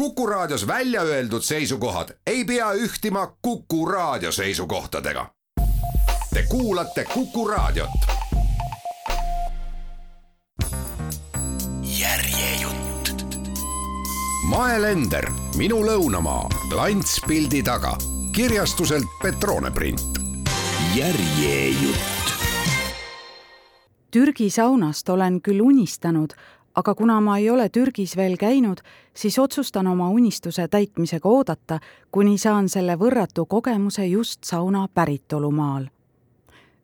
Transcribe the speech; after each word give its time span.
Kuku 0.00 0.26
Raadios 0.26 0.66
välja 0.66 1.02
öeldud 1.02 1.42
seisukohad 1.42 2.08
ei 2.26 2.44
pea 2.44 2.72
ühtima 2.72 3.36
Kuku 3.42 3.86
Raadio 3.86 4.32
seisukohtadega. 4.32 5.26
Te 6.34 6.42
kuulate 6.48 7.04
Kuku 7.14 7.48
Raadiot. 7.48 7.90
järjejutt. 11.98 13.36
maelender, 14.48 15.30
minu 15.56 15.86
lõunamaa, 15.86 16.48
klantspildi 16.70 17.62
taga, 17.62 17.96
kirjastuselt 18.32 19.08
Petrone 19.22 19.70
print. 19.70 20.00
järjejutt. 20.96 22.20
Türgi 24.10 24.50
saunast 24.50 25.08
olen 25.08 25.42
küll 25.42 25.60
unistanud 25.60 26.32
aga 26.80 26.94
kuna 26.94 27.20
ma 27.20 27.36
ei 27.38 27.50
ole 27.50 27.68
Türgis 27.68 28.16
veel 28.16 28.36
käinud, 28.40 28.80
siis 29.14 29.38
otsustan 29.38 29.86
oma 29.86 30.08
unistuse 30.10 30.68
täitmisega 30.68 31.28
oodata, 31.28 31.78
kuni 32.10 32.38
saan 32.38 32.68
selle 32.72 32.96
võrratu 32.96 33.44
kogemuse 33.46 34.06
just 34.06 34.44
sauna 34.44 34.86
päritolumaal. 34.94 35.90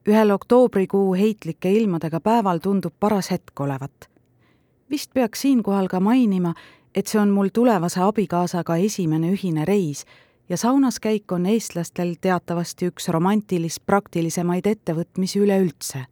ühel 0.07 0.31
oktoobrikuu 0.31 1.15
heitlike 1.15 1.73
ilmadega 1.73 2.21
päeval 2.21 2.59
tundub 2.59 2.95
paras 3.01 3.31
hetk 3.31 3.61
olevat. 3.61 4.11
vist 4.91 5.11
peaks 5.15 5.41
siinkohal 5.41 5.89
ka 5.89 6.01
mainima, 6.01 6.55
et 6.95 7.07
see 7.07 7.21
on 7.21 7.31
mul 7.31 7.49
tulevase 7.49 8.01
abikaasaga 8.01 8.77
esimene 8.77 9.33
ühine 9.33 9.65
reis 9.65 10.05
ja 10.49 10.57
saunas 10.57 11.01
käik 11.01 11.33
on 11.33 11.47
eestlastel 11.47 12.15
teatavasti 12.21 12.87
üks 12.87 13.09
romantilis 13.09 13.81
praktilisemaid 13.81 14.67
ettevõtmisi 14.67 15.41
üleüldse 15.41 16.05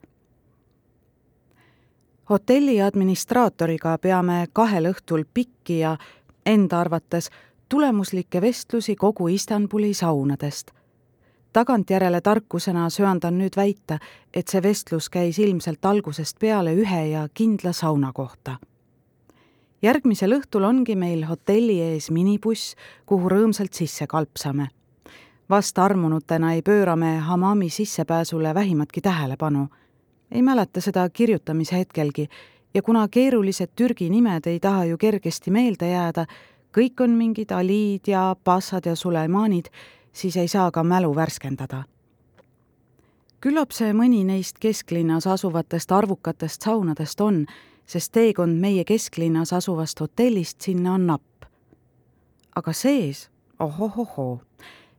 hotelli 2.29 2.81
administraatoriga 2.81 3.97
peame 4.01 4.45
kahel 4.53 4.89
õhtul 4.89 5.25
pikki 5.33 5.79
ja 5.79 5.97
enda 6.45 6.79
arvates 6.79 7.29
tulemuslikke 7.69 8.41
vestlusi 8.41 8.95
kogu 8.95 9.27
Istanbuli 9.27 9.93
saunadest. 9.93 10.71
tagantjärele 11.53 12.21
tarkusena 12.21 12.89
söandan 12.89 13.37
nüüd 13.37 13.55
väita, 13.55 13.99
et 14.33 14.47
see 14.47 14.63
vestlus 14.63 15.09
käis 15.09 15.39
ilmselt 15.39 15.85
algusest 15.85 16.39
peale 16.39 16.73
ühe 16.75 17.05
ja 17.07 17.27
kindla 17.33 17.73
sauna 17.73 18.11
kohta. 18.13 18.57
järgmisel 19.81 20.31
õhtul 20.31 20.63
ongi 20.63 20.95
meil 20.95 21.25
hotelli 21.25 21.81
ees 21.81 22.11
minibuss, 22.11 22.75
kuhu 23.05 23.29
rõõmsalt 23.29 23.73
sisse 23.73 24.07
kalpsame. 24.07 24.67
vast 25.49 25.77
armunutena 25.77 26.53
ei 26.53 26.61
pööra 26.61 26.95
me 26.95 27.17
hamami 27.17 27.69
sissepääsule 27.69 28.53
vähimatki 28.53 29.01
tähelepanu 29.01 29.67
ei 30.31 30.41
mäleta 30.41 30.81
seda 30.81 31.09
kirjutamise 31.09 31.77
hetkelgi 31.77 32.27
ja 32.75 32.81
kuna 32.81 33.07
keerulised 33.07 33.67
Türgi 33.75 34.09
nimed 34.09 34.45
ei 34.45 34.59
taha 34.59 34.85
ju 34.85 34.97
kergesti 34.97 35.51
meelde 35.51 35.89
jääda, 35.89 36.25
kõik 36.77 37.03
on 37.03 37.09
mingid 37.15 37.51
Aliid 37.51 38.07
ja 38.07 38.35
Bassad 38.43 38.85
ja 38.85 38.95
Suleimanid, 38.95 39.65
siis 40.11 40.37
ei 40.37 40.47
saa 40.47 40.71
ka 40.71 40.83
mälu 40.83 41.15
värskendada. 41.15 41.83
küllap 43.41 43.71
see 43.71 43.93
mõni 43.93 44.23
neist 44.25 44.57
kesklinnas 44.59 45.27
asuvatest 45.27 45.91
arvukatest 45.91 46.61
saunadest 46.61 47.21
on, 47.21 47.45
sest 47.85 48.11
teekond 48.11 48.59
meie 48.59 48.83
kesklinnas 48.83 49.53
asuvast 49.53 49.99
hotellist 49.99 50.61
sinna 50.61 50.93
on 50.93 51.07
napp. 51.07 51.45
aga 52.55 52.73
sees, 52.73 53.29
ohohohoo, 53.59 54.41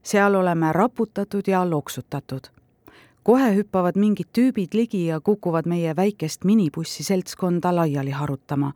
seal 0.03 0.35
oleme 0.35 0.73
raputatud 0.73 1.49
ja 1.49 1.71
loksutatud 1.71 2.56
kohe 3.27 3.55
hüppavad 3.57 3.97
mingid 3.99 4.29
tüübid 4.39 4.75
ligi 4.79 5.07
ja 5.07 5.21
kukuvad 5.21 5.67
meie 5.67 5.97
väikest 5.97 6.45
minibussi 6.45 7.03
seltskonda 7.03 7.77
laiali 7.77 8.11
harutama. 8.11 8.73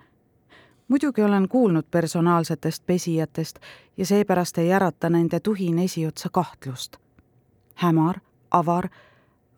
muidugi 0.89 1.23
olen 1.23 1.49
kuulnud 1.49 1.85
personaalsetest 1.91 2.87
pesijatest 2.87 3.59
ja 3.97 4.07
seepärast 4.07 4.59
ei 4.59 4.73
ärata 4.73 5.11
nende 5.11 5.41
tuhin 5.41 5.79
esiotsa 5.79 6.29
kahtlust. 6.33 6.97
hämar, 7.75 8.21
avar, 8.51 8.89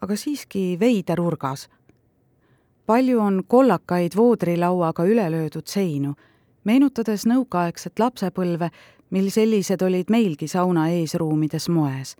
aga 0.01 0.17
siiski 0.17 0.77
veider 0.81 1.21
urgas. 1.21 1.69
palju 2.87 3.21
on 3.21 3.43
kollakaid 3.47 4.12
voodrilauaga 4.16 5.05
üle 5.05 5.31
löödud 5.31 5.66
seinu, 5.66 6.15
meenutades 6.65 7.27
nõukaaegset 7.27 7.99
lapsepõlve, 7.99 8.71
mil 9.11 9.31
sellised 9.31 9.83
olid 9.83 10.11
meilgi 10.11 10.49
sauna 10.49 10.89
eesruumides 10.89 11.69
moes. 11.69 12.16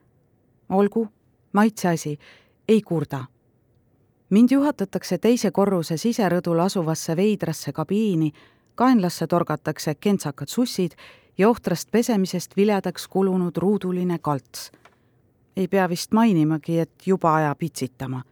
olgu, 0.69 1.09
maitseasi 1.53 2.19
ei 2.73 2.83
kurda. 2.83 3.25
mind 4.31 4.51
juhatatakse 4.51 5.19
teise 5.19 5.51
korruse 5.51 5.97
siserõdul 5.97 6.61
asuvasse 6.65 7.17
veidrasse 7.17 7.73
kabiini, 7.73 8.33
kaenlasse 8.75 9.27
torgatakse 9.27 9.95
kentsakad 9.95 10.49
sussid 10.49 10.97
ja 11.39 11.49
ohtrast 11.49 11.91
pesemisest 11.91 12.57
viledaks 12.57 13.09
kulunud 13.09 13.57
ruuduline 13.57 14.19
kalts. 14.19 14.71
ei 15.57 15.69
pea 15.69 15.89
vist 15.89 16.13
mainimagi, 16.13 16.79
et 16.79 17.07
juba 17.07 17.35
ajab 17.35 17.63
itsitama. 17.63 18.23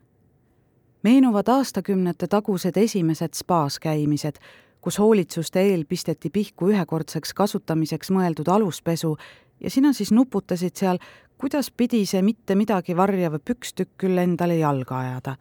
meenuvad 1.02 1.48
aastakümnete 1.48 2.26
tagused 2.26 2.76
esimesed 2.76 3.34
spaas 3.34 3.78
käimised, 3.78 4.38
kus 4.80 4.98
hoolitsuste 4.98 5.60
eel 5.60 5.84
pisteti 5.84 6.30
pihku 6.30 6.72
ühekordseks 6.72 7.34
kasutamiseks 7.34 8.10
mõeldud 8.10 8.48
aluspesu 8.48 9.16
ja 9.60 9.70
sina 9.70 9.92
siis 9.92 10.12
nuputasid 10.12 10.76
seal 10.76 10.98
kuidas 11.40 11.70
pidi 11.70 12.02
see 12.06 12.20
mitte 12.20 12.52
midagi 12.54 12.92
varjav 12.96 13.38
pükstükk 13.40 13.94
küll 14.02 14.18
endale 14.20 14.58
jalga 14.58 14.98
ajada? 14.98 15.36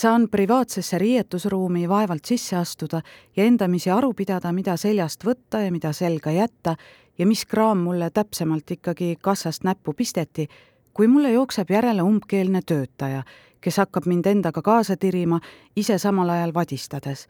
saan 0.00 0.28
privaatsesse 0.28 0.98
riietusruumi 0.98 1.88
vaevalt 1.88 2.24
sisse 2.24 2.56
astuda 2.56 3.00
ja 3.36 3.44
endamisi 3.44 3.90
aru 3.90 4.12
pidada, 4.14 4.52
mida 4.52 4.76
seljast 4.76 5.24
võtta 5.24 5.60
ja 5.64 5.72
mida 5.72 5.92
selga 5.92 6.30
jätta 6.30 6.76
ja 7.18 7.26
mis 7.26 7.44
kraam 7.44 7.82
mulle 7.84 8.10
täpsemalt 8.10 8.70
ikkagi 8.70 9.16
kassast 9.20 9.64
näppu 9.64 9.92
pisteti, 9.96 10.46
kui 10.94 11.08
mulle 11.08 11.32
jookseb 11.32 11.70
järele 11.70 12.02
umbkeelne 12.02 12.62
töötaja, 12.66 13.24
kes 13.60 13.76
hakkab 13.76 14.06
mind 14.06 14.26
endaga 14.26 14.62
kaasa 14.62 14.96
tirima, 14.96 15.40
ise 15.76 15.98
samal 15.98 16.28
ajal 16.28 16.54
vadistades. 16.54 17.26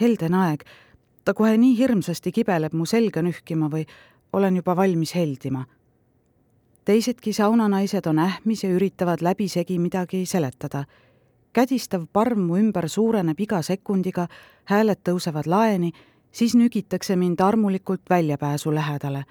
Helden 0.00 0.34
aeg, 0.34 0.64
ta 1.24 1.34
kohe 1.34 1.56
nii 1.56 1.78
hirmsasti 1.78 2.32
kibeleb 2.32 2.76
mu 2.76 2.84
selga 2.86 3.22
nühkima 3.22 3.72
või 3.72 3.86
olen 4.32 4.60
juba 4.60 4.76
valmis 4.76 5.14
heldima 5.14 5.64
teisedki 6.86 7.32
saunanaised 7.32 8.06
on 8.06 8.18
ähmis 8.18 8.64
ja 8.64 8.70
üritavad 8.70 9.18
läbisegi 9.20 9.78
midagi 9.78 10.26
seletada. 10.26 10.84
kädistav 11.52 12.06
parm 12.12 12.40
mu 12.40 12.56
ümber 12.56 12.88
suureneb 12.88 13.40
iga 13.40 13.62
sekundiga, 13.62 14.28
hääled 14.64 15.00
tõusevad 15.08 15.46
laeni, 15.46 15.90
siis 16.32 16.54
nügitakse 16.54 17.16
mind 17.16 17.40
armulikult 17.40 18.00
väljapääsu 18.10 18.74
lähedale. 18.74 19.24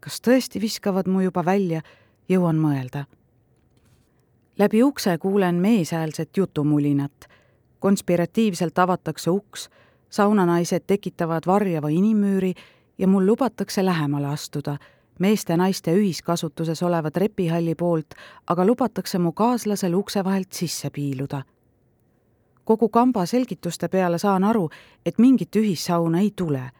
kas 0.00 0.20
tõesti 0.20 0.60
viskavad 0.60 1.06
mu 1.06 1.20
juba 1.20 1.44
välja, 1.44 1.82
jõuan 2.28 2.58
mõelda. 2.58 3.04
läbi 4.58 4.82
ukse 4.82 5.18
kuulen 5.18 5.54
meeshäälset 5.54 6.36
jutumulinat. 6.36 7.28
konspiratiivselt 7.78 8.78
avatakse 8.78 9.30
uks, 9.30 9.70
saunanaised 10.10 10.82
tekitavad 10.86 11.42
varjava 11.46 11.88
inimmüüri 11.88 12.54
ja 12.98 13.08
mul 13.08 13.26
lubatakse 13.26 13.84
lähemale 13.84 14.26
astuda 14.26 14.78
meeste-naiste 15.18 15.94
ühiskasutuses 15.94 16.82
oleva 16.82 17.10
trepihalli 17.10 17.74
poolt 17.74 18.14
aga 18.46 18.66
lubatakse 18.66 19.18
mu 19.18 19.32
kaaslasel 19.32 19.94
ukse 19.94 20.24
vahelt 20.24 20.52
sisse 20.52 20.90
piiluda. 20.90 21.42
kogu 22.64 22.88
kamba 22.88 23.26
selgituste 23.26 23.88
peale 23.88 24.18
saan 24.18 24.44
aru, 24.44 24.68
et 25.06 25.18
mingit 25.18 25.56
ühissauna 25.56 26.20
ei 26.20 26.32
tule 26.36 26.70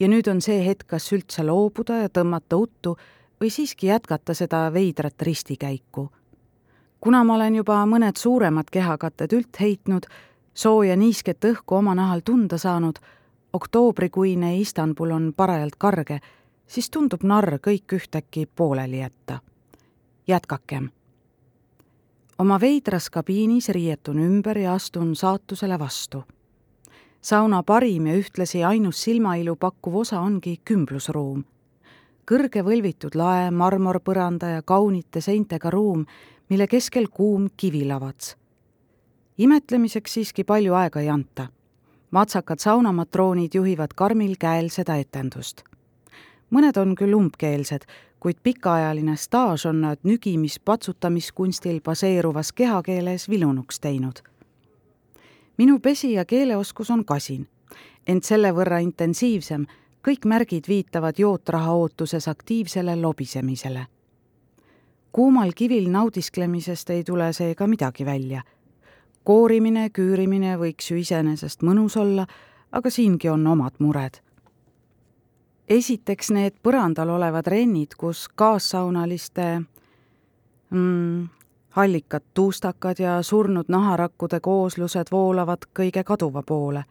ja 0.00 0.08
nüüd 0.08 0.28
on 0.30 0.40
see 0.42 0.60
hetk, 0.66 0.86
kas 0.86 1.12
üldse 1.12 1.44
loobuda 1.46 2.02
ja 2.02 2.08
tõmmata 2.08 2.58
uttu 2.58 2.96
või 3.40 3.50
siiski 3.50 3.86
jätkata 3.86 4.34
seda 4.34 4.72
veidrat 4.72 5.22
ristikäiku. 5.22 6.10
kuna 7.00 7.24
ma 7.24 7.34
olen 7.34 7.54
juba 7.54 7.86
mõned 7.86 8.16
suuremad 8.16 8.70
kehakatted 8.70 9.32
üld 9.32 9.60
heitnud, 9.60 10.06
sooja 10.54 10.96
niisket 10.96 11.44
õhku 11.44 11.74
oma 11.74 11.94
nahal 11.94 12.20
tunda 12.24 12.58
saanud, 12.58 12.98
oktoobrikuine 13.52 14.56
Istanbul 14.58 15.10
on 15.10 15.32
parajalt 15.36 15.76
karge 15.78 16.20
siis 16.72 16.88
tundub 16.90 17.24
narr 17.28 17.58
kõik 17.60 17.92
ühtäkki 17.98 18.46
pooleli 18.56 18.98
jätta. 18.98 19.38
jätkakem. 20.28 20.88
oma 22.38 22.60
veidras 22.60 23.10
kabiinis 23.10 23.68
riietun 23.68 24.18
ümber 24.18 24.58
ja 24.58 24.74
astun 24.74 25.16
saatusele 25.16 25.78
vastu. 25.78 26.24
sauna 27.20 27.62
parim 27.62 28.06
ja 28.06 28.14
ühtlasi 28.14 28.64
ainus 28.64 29.02
silmailu 29.02 29.56
pakkuv 29.56 29.94
osa 29.94 30.20
ongi 30.20 30.60
kümblusruum. 30.64 31.44
kõrge 32.30 32.64
võlvitud 32.64 33.14
lae, 33.14 33.50
marmorpõranda 33.50 34.46
ja 34.46 34.62
kaunite 34.62 35.20
seintega 35.20 35.70
ruum, 35.70 36.06
mille 36.48 36.66
keskel 36.66 37.08
kuum 37.08 37.48
kivilavats. 37.56 38.36
imetlemiseks 39.38 40.14
siiski 40.14 40.44
palju 40.44 40.74
aega 40.74 41.00
ei 41.00 41.08
anta 41.08 41.48
matsakad 42.10 42.58
saunamatroonid 42.58 43.54
juhivad 43.54 43.92
karmil 43.94 44.34
käel 44.38 44.68
seda 44.68 44.96
etendust 44.96 45.62
mõned 46.52 46.76
on 46.76 46.94
küll 46.96 47.16
umbkeelsed, 47.16 47.86
kuid 48.20 48.38
pikaajaline 48.42 49.16
staaž 49.16 49.66
on 49.66 49.80
nad 49.80 49.98
nügimis-patsutamiskunstil 50.06 51.80
baseeruvas 51.84 52.52
kehakeeles 52.52 53.28
vilunuks 53.28 53.80
teinud. 53.80 54.22
minu 55.58 55.78
pesi- 55.78 56.12
ja 56.12 56.24
keeleoskus 56.24 56.90
on 56.90 57.04
kasin, 57.04 57.48
ent 58.06 58.24
selle 58.24 58.52
võrra 58.52 58.78
intensiivsem, 58.82 59.66
kõik 60.08 60.24
märgid 60.24 60.68
viitavad 60.68 61.18
jootraha 61.18 61.72
ootuses 61.72 62.28
aktiivsele 62.28 62.96
lobisemisele. 62.96 63.86
kuumal 65.12 65.52
kivil 65.56 65.90
naudisklemisest 65.90 66.90
ei 66.90 67.04
tule 67.04 67.32
seega 67.32 67.66
midagi 67.66 68.04
välja. 68.04 68.42
koorimine, 69.24 69.90
küürimine 69.90 70.56
võiks 70.58 70.90
ju 70.90 70.96
iseenesest 70.96 71.62
mõnus 71.62 71.96
olla, 71.96 72.26
aga 72.72 72.90
siingi 72.90 73.28
on 73.28 73.46
omad 73.46 73.72
mured 73.78 74.31
esiteks 75.68 76.30
need 76.30 76.58
põrandal 76.62 77.14
olevad 77.16 77.46
rennid, 77.46 77.94
kus 77.98 78.28
kaassaunaliste 78.28 79.62
mm, 80.70 81.28
hallikad 81.70 82.22
tuustakad 82.34 82.98
ja 82.98 83.22
surnud 83.22 83.64
naharakkude 83.68 84.40
kooslused 84.40 85.12
voolavad 85.12 85.68
kõige 85.78 86.04
kaduva 86.04 86.42
poole. 86.42 86.84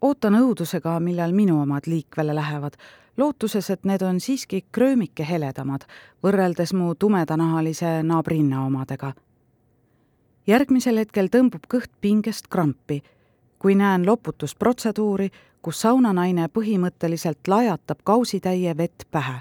ootan 0.00 0.34
õudusega, 0.34 1.00
millal 1.00 1.32
minu 1.32 1.60
omad 1.60 1.86
liikvele 1.86 2.34
lähevad, 2.34 2.76
lootuses, 3.16 3.70
et 3.70 3.84
need 3.84 4.02
on 4.02 4.20
siiski 4.20 4.64
kröömike 4.72 5.26
heledamad 5.28 5.86
võrreldes 6.22 6.72
mu 6.74 6.94
tumedanahalise 6.94 8.02
naabrinna 8.02 8.66
omadega. 8.66 9.12
järgmisel 10.46 10.96
hetkel 10.96 11.28
tõmbub 11.28 11.66
kõht 11.68 11.90
pingest 12.00 12.46
krampi, 12.48 13.02
kui 13.58 13.74
näen 13.74 14.06
loputusprotseduuri, 14.06 15.30
kus 15.68 15.82
saunanaine 15.84 16.46
põhimõtteliselt 16.48 17.48
lajatab 17.48 17.98
kausitäie 18.04 18.76
vett 18.76 19.02
pähe. 19.10 19.40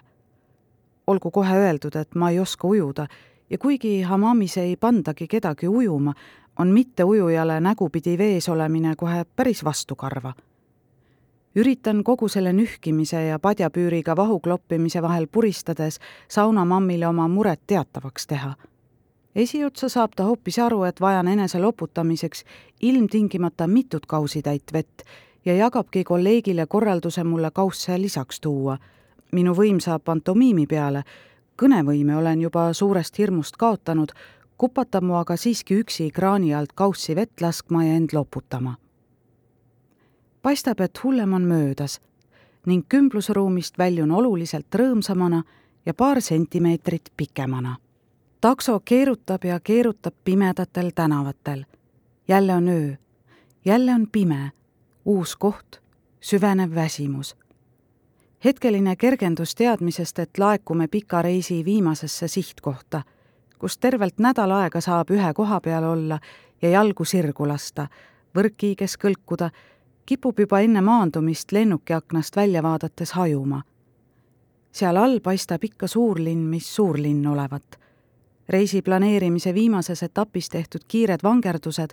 olgu 1.08 1.32
kohe 1.32 1.56
öeldud, 1.56 1.96
et 1.96 2.16
ma 2.16 2.30
ei 2.30 2.40
oska 2.40 2.68
ujuda 2.68 3.06
ja 3.50 3.58
kuigi 3.58 4.02
hamamis 4.02 4.58
ei 4.58 4.76
pandagi 4.76 5.28
kedagi 5.28 5.68
ujuma, 5.68 6.14
on 6.60 6.68
mitteujujale 6.68 7.60
nägupidi 7.60 8.18
vees 8.18 8.50
olemine 8.50 8.96
kohe 8.96 9.26
päris 9.36 9.64
vastukarva. 9.64 10.34
üritan 11.56 12.04
kogu 12.04 12.28
selle 12.28 12.54
nühkimise 12.54 13.22
ja 13.22 13.40
padjapüüriga 13.40 14.16
vahu 14.16 14.40
kloppimise 14.40 15.02
vahel 15.02 15.28
puristades 15.32 16.00
saunamammile 16.28 17.08
oma 17.08 17.28
muret 17.28 17.62
teatavaks 17.68 18.28
teha. 18.28 18.54
esiotsa 19.36 19.90
saab 19.90 20.12
ta 20.16 20.24
hoopis 20.24 20.60
aru, 20.60 20.84
et 20.84 21.02
vajan 21.02 21.28
enese 21.28 21.60
loputamiseks 21.60 22.44
ilmtingimata 22.82 23.68
mitut 23.68 24.06
kausitäit 24.06 24.74
vett 24.74 25.02
ja 25.48 25.56
jagabki 25.56 26.04
kolleegile 26.04 26.66
korralduse 26.66 27.24
mulle 27.24 27.52
kausse 27.52 28.02
lisaks 28.02 28.40
tuua. 28.40 28.78
minu 29.32 29.54
võim 29.54 29.80
saab 29.80 30.04
pantomiimi 30.04 30.68
peale, 30.68 31.04
kõnevõime 31.62 32.16
olen 32.16 32.42
juba 32.42 32.74
suurest 32.74 33.18
hirmust 33.18 33.58
kaotanud, 33.58 34.12
kupatab 34.58 35.04
mu 35.04 35.16
aga 35.16 35.36
siiski 35.36 35.80
üksi 35.82 36.12
kraani 36.12 36.54
alt 36.56 36.74
kaussi 36.74 37.16
vett 37.16 37.42
laskma 37.42 37.84
ja 37.84 37.94
end 37.94 38.10
loputama. 38.14 38.76
paistab, 40.42 40.80
et 40.80 41.04
hullem 41.04 41.34
on 41.34 41.42
möödas 41.42 42.00
ning 42.66 42.84
kümblusruumist 42.90 43.78
väljun 43.78 44.12
oluliselt 44.12 44.76
rõõmsamana 44.76 45.44
ja 45.86 45.94
paar 45.94 46.22
sentimeetrit 46.22 47.14
pikemana. 47.18 47.78
takso 48.42 48.80
keerutab 48.80 49.44
ja 49.44 49.60
keerutab 49.60 50.14
pimedatel 50.24 50.92
tänavatel. 50.96 51.66
jälle 52.28 52.54
on 52.54 52.68
öö, 52.68 52.96
jälle 53.66 53.94
on 53.94 54.08
pime, 54.12 54.52
uus 55.08 55.36
koht, 55.40 55.80
süvenev 56.22 56.76
väsimus 56.76 57.36
hetkeline 58.44 58.96
kergendus 58.96 59.56
teadmisest, 59.56 60.20
et 60.20 60.38
laekume 60.38 60.88
pika 60.88 61.22
reisi 61.22 61.66
viimasesse 61.66 62.28
sihtkohta, 62.28 63.02
kus 63.60 63.78
tervelt 63.78 64.20
nädal 64.20 64.52
aega 64.52 64.82
saab 64.82 65.12
ühe 65.12 65.34
koha 65.34 65.60
peal 65.62 65.84
olla 65.84 66.20
ja 66.62 66.70
jalgu 66.70 67.06
sirgu 67.06 67.48
lasta, 67.48 67.88
võrkkiiges 68.36 68.98
kõlkuda, 69.02 69.50
kipub 70.06 70.40
juba 70.40 70.60
enne 70.60 70.82
maandumist 70.82 71.52
lennukiaknast 71.52 72.36
välja 72.36 72.64
vaadates 72.64 73.12
hajuma. 73.12 73.62
seal 74.72 74.98
all 74.98 75.20
paistab 75.20 75.64
ikka 75.64 75.88
suurlinn, 75.88 76.50
mis 76.50 76.76
suurlinn 76.76 77.28
olevat. 77.28 77.80
Reisi 78.50 78.82
planeerimise 78.82 79.54
viimases 79.54 80.04
etapis 80.04 80.50
tehtud 80.50 80.82
kiired 80.88 81.20
vangerdused, 81.24 81.90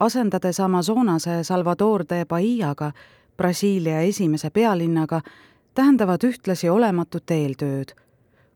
asendades 0.00 0.60
Amazonase 0.60 1.44
Salvador 1.44 2.04
de 2.08 2.24
Bahiaga, 2.26 2.92
Brasiilia 3.36 4.00
esimese 4.00 4.50
pealinnaga, 4.50 5.20
tähendavad 5.74 6.24
ühtlasi 6.24 6.70
olematut 6.70 7.30
eeltööd. 7.30 7.94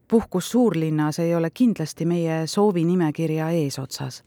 puhkus 0.08 0.50
suurlinnas 0.50 1.18
ei 1.18 1.34
ole 1.34 1.50
kindlasti 1.50 2.06
meie 2.06 2.46
soovinimekirja 2.46 3.50
eesotsas. 3.50 4.24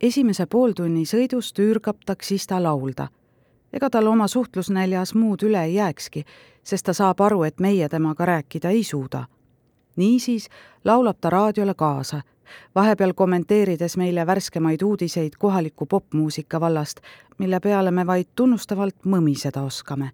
esimese 0.00 0.46
pooltunni 0.46 1.04
sõidust 1.04 1.58
üürgab 1.58 1.96
taksista 2.06 2.62
laulda. 2.62 3.08
ega 3.72 3.90
tal 3.90 4.06
oma 4.06 4.28
suhtlusnäljas 4.28 5.14
muud 5.14 5.42
üle 5.42 5.64
ei 5.64 5.74
jääkski, 5.74 6.24
sest 6.64 6.86
ta 6.86 6.92
saab 6.92 7.20
aru, 7.20 7.42
et 7.42 7.60
meie 7.60 7.88
temaga 7.88 8.24
rääkida 8.24 8.70
ei 8.70 8.84
suuda. 8.84 9.26
Niisiis 9.96 10.48
laulab 10.84 11.16
ta 11.20 11.30
raadiole 11.30 11.74
kaasa, 11.74 12.22
vahepeal 12.74 13.12
kommenteerides 13.12 13.96
meile 13.96 14.26
värskemaid 14.26 14.82
uudiseid 14.82 15.36
kohaliku 15.38 15.86
popmuusika 15.86 16.60
vallast, 16.60 17.00
mille 17.38 17.60
peale 17.60 17.90
me 17.90 18.06
vaid 18.06 18.26
tunnustavalt 18.34 18.96
mõmiseda 19.04 19.62
oskame 19.62 20.10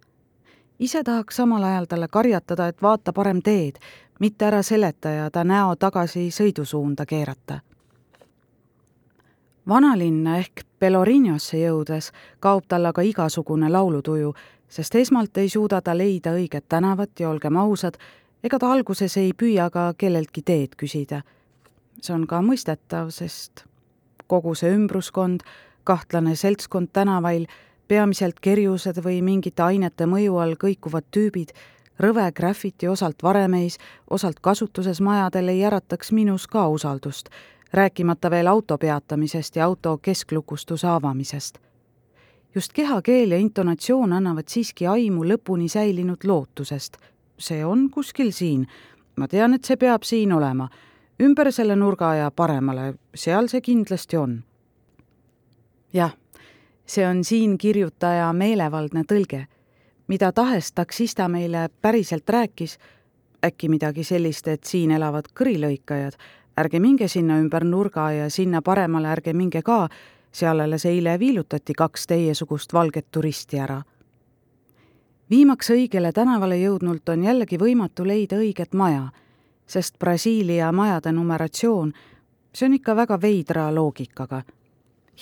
ise 0.79 1.03
tahaks 1.03 1.35
samal 1.35 1.63
ajal 1.63 1.85
talle 1.85 2.07
karjatada, 2.07 2.67
et 2.67 2.81
vaata 2.81 3.13
parem 3.13 3.41
teed, 3.41 3.79
mitte 4.19 4.45
ära 4.45 4.61
seleta 4.61 5.09
ja 5.09 5.31
ta 5.31 5.43
näo 5.43 5.75
tagasi 5.75 6.29
sõidusuunda 6.31 7.05
keerata. 7.05 7.59
vanalinna 9.67 10.37
ehk 10.37 10.63
Peloriniosse 10.79 11.57
jõudes 11.57 12.11
kaob 12.39 12.63
tal 12.67 12.85
aga 12.85 13.01
igasugune 13.01 13.69
laulutuju, 13.69 14.33
sest 14.69 14.95
esmalt 14.95 15.37
ei 15.37 15.49
suuda 15.49 15.81
ta 15.81 15.97
leida 15.97 16.31
õiget 16.31 16.65
tänavat 16.69 17.19
ja 17.19 17.29
olgem 17.29 17.57
ausad, 17.57 17.97
ega 18.43 18.59
ta 18.59 18.71
alguses 18.71 19.17
ei 19.17 19.31
püüa 19.33 19.69
ka 19.69 19.93
kelleltki 19.97 20.41
teed 20.41 20.75
küsida. 20.77 21.21
see 22.01 22.13
on 22.13 22.27
ka 22.27 22.41
mõistetav, 22.41 23.09
sest 23.11 23.65
kogu 24.27 24.55
see 24.55 24.69
ümbruskond, 24.75 25.41
kahtlane 25.83 26.35
seltskond 26.35 26.91
tänavail 26.93 27.47
peamiselt 27.87 28.39
kerjused 28.39 28.99
või 29.03 29.21
mingite 29.23 29.63
ainete 29.63 30.05
mõju 30.05 30.37
all 30.37 30.55
kõikuvad 30.59 31.07
tüübid, 31.11 31.53
rõve 31.99 32.31
graffiti 32.35 32.87
osalt 32.87 33.23
varemeis, 33.23 33.77
osalt 34.09 34.39
kasutuses 34.41 35.01
majadel 35.01 35.49
ei 35.49 35.63
ärataks 35.65 36.11
minus 36.11 36.47
ka 36.47 36.67
usaldust, 36.67 37.29
rääkimata 37.73 38.29
veel 38.31 38.47
auto 38.47 38.77
peatamisest 38.77 39.55
ja 39.55 39.65
auto 39.65 39.97
kesklukustuse 39.97 40.87
avamisest. 40.87 41.57
just 42.55 42.73
kehakeel 42.73 43.31
ja 43.31 43.37
intonatsioon 43.37 44.13
annavad 44.13 44.47
siiski 44.47 44.87
aimu 44.87 45.23
lõpuni 45.23 45.67
säilinud 45.69 46.23
lootusest. 46.23 46.97
See 47.39 47.65
on 47.65 47.89
kuskil 47.89 48.31
siin, 48.31 48.67
ma 49.15 49.27
tean, 49.27 49.53
et 49.53 49.65
see 49.65 49.77
peab 49.77 50.03
siin 50.03 50.33
olema, 50.33 50.69
ümber 51.21 51.51
selle 51.51 51.75
nurga 51.75 52.15
ja 52.15 52.31
paremale, 52.31 52.93
seal 53.15 53.47
see 53.47 53.61
kindlasti 53.61 54.17
on. 54.17 54.43
jah 55.93 56.13
see 56.87 57.07
on 57.07 57.23
siin 57.23 57.57
kirjutaja 57.57 58.33
meelevaldne 58.33 59.03
tõlge. 59.03 59.45
mida 60.07 60.31
tahes 60.31 60.71
taksista 60.71 61.27
meile 61.27 61.69
päriselt 61.81 62.29
rääkis, 62.29 62.77
äkki 63.45 63.69
midagi 63.69 64.03
sellist, 64.03 64.47
et 64.47 64.63
siin 64.63 64.91
elavad 64.91 65.25
kõrilõikajad, 65.39 66.15
ärge 66.57 66.79
minge 66.79 67.07
sinna 67.07 67.39
ümber 67.39 67.63
nurga 67.63 68.11
ja 68.11 68.29
sinna 68.29 68.61
paremale 68.61 69.07
ärge 69.07 69.33
minge 69.33 69.61
ka, 69.61 69.89
seal 70.31 70.59
alles 70.59 70.85
eile 70.85 71.19
viilutati 71.19 71.73
kaks 71.73 72.07
teiesugust 72.07 72.73
valget 72.73 73.11
turisti 73.11 73.59
ära. 73.59 73.81
Viimaks 75.29 75.69
õigele 75.69 76.11
tänavale 76.11 76.57
jõudnult 76.57 77.09
on 77.09 77.23
jällegi 77.23 77.57
võimatu 77.57 78.07
leida 78.07 78.37
õiget 78.37 78.73
maja, 78.73 79.09
sest 79.67 79.99
Brasiilia 79.99 80.71
majade 80.71 81.11
numeratsioon, 81.11 81.93
see 82.53 82.65
on 82.65 82.73
ikka 82.73 82.95
väga 82.95 83.21
veidra 83.21 83.71
loogikaga 83.75 84.43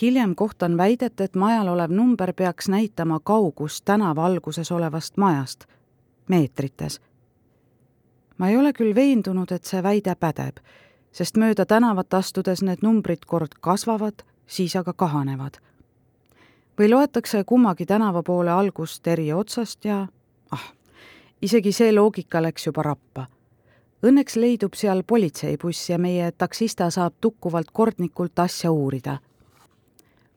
hiljem 0.01 0.35
kohtan 0.35 0.77
väidet, 0.77 1.21
et 1.21 1.35
majal 1.35 1.67
olev 1.67 1.91
number 1.91 2.33
peaks 2.33 2.69
näitama 2.69 3.19
kaugust 3.23 3.85
tänava 3.85 4.25
alguses 4.25 4.71
olevast 4.71 5.17
majast, 5.17 5.65
meetrites. 6.27 7.01
ma 8.37 8.49
ei 8.49 8.57
ole 8.57 8.73
küll 8.73 8.95
veendunud, 8.95 9.51
et 9.51 9.63
see 9.65 9.83
väide 9.83 10.15
pädeb, 10.15 10.57
sest 11.11 11.37
mööda 11.37 11.65
tänavat 11.65 12.13
astudes 12.13 12.61
need 12.61 12.81
numbrid 12.81 13.25
kord 13.25 13.55
kasvavad, 13.61 14.23
siis 14.47 14.75
aga 14.75 14.93
kahanevad. 14.93 15.57
Või 16.79 16.89
loetakse 16.89 17.43
kummagi 17.43 17.85
tänava 17.85 18.23
poole 18.23 18.51
algust 18.51 19.07
eri 19.07 19.31
otsast 19.33 19.85
ja 19.85 20.07
ah, 20.51 20.67
isegi 21.41 21.71
see 21.71 21.93
loogika 21.95 22.41
läks 22.41 22.67
juba 22.67 22.83
rappa 22.83 23.27
Õnneks 24.05 24.35
leidub 24.37 24.75
seal 24.77 25.01
politseibuss 25.07 25.89
ja 25.89 25.97
meie 25.97 26.27
taksista 26.31 26.89
saab 26.93 27.15
tukkuvalt 27.21 27.71
kordnikult 27.73 28.39
asja 28.39 28.71
uurida 28.71 29.17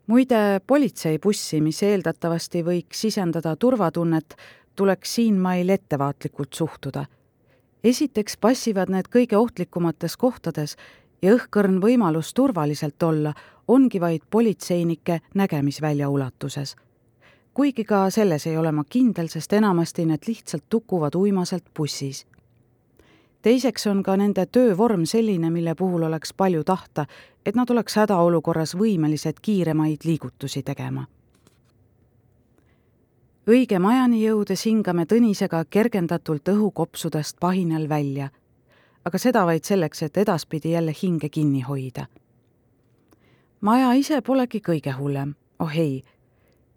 muide, 0.08 0.60
politseibussi, 0.66 1.60
mis 1.60 1.82
eeldatavasti 1.84 2.62
võiks 2.64 3.04
sisendada 3.06 3.54
turvatunnet, 3.56 4.36
tuleks 4.76 5.14
siinmail 5.14 5.68
ettevaatlikult 5.68 6.54
suhtuda. 6.54 7.06
esiteks 7.84 8.36
passivad 8.36 8.90
need 8.90 9.06
kõige 9.08 9.36
ohtlikumates 9.36 10.16
kohtades 10.16 10.76
ja 11.22 11.34
õhkõrn 11.34 11.80
võimalus 11.82 12.34
turvaliselt 12.34 13.02
olla 13.02 13.34
ongi 13.68 14.00
vaid 14.00 14.22
politseinike 14.30 15.20
nägemisvälja 15.34 16.08
ulatuses. 16.08 16.76
kuigi 17.54 17.84
ka 17.84 18.10
selles 18.10 18.46
ei 18.46 18.56
ole 18.56 18.72
ma 18.72 18.84
kindel, 18.84 19.26
sest 19.28 19.52
enamasti 19.52 20.04
need 20.06 20.22
lihtsalt 20.26 20.64
tukuvad 20.68 21.14
uimaselt 21.14 21.64
bussis. 21.76 22.26
teiseks 23.42 23.86
on 23.86 24.02
ka 24.02 24.16
nende 24.16 24.46
töövorm 24.46 25.04
selline, 25.04 25.50
mille 25.50 25.74
puhul 25.74 26.02
oleks 26.02 26.34
palju 26.34 26.64
tahta, 26.64 27.06
et 27.46 27.54
nad 27.54 27.70
oleks 27.70 27.96
hädaolukorras 27.96 28.74
võimelised 28.76 29.40
kiiremaid 29.42 29.98
liigutusi 30.04 30.62
tegema. 30.62 31.06
õige 33.46 33.78
majani 33.78 34.24
jõudes 34.24 34.64
hingame 34.66 35.04
Tõnisega 35.04 35.64
kergendatult 35.70 36.48
õhukopsudest 36.48 37.36
pahinal 37.40 37.88
välja, 37.88 38.30
aga 39.04 39.18
seda 39.18 39.46
vaid 39.46 39.64
selleks, 39.64 40.02
et 40.02 40.16
edaspidi 40.16 40.70
jälle 40.70 40.94
hinge 41.02 41.28
kinni 41.28 41.60
hoida. 41.60 42.06
maja 43.60 43.92
ise 43.92 44.20
polegi 44.22 44.60
kõige 44.60 44.92
hullem, 44.98 45.34
oh 45.58 45.76
ei 45.76 46.04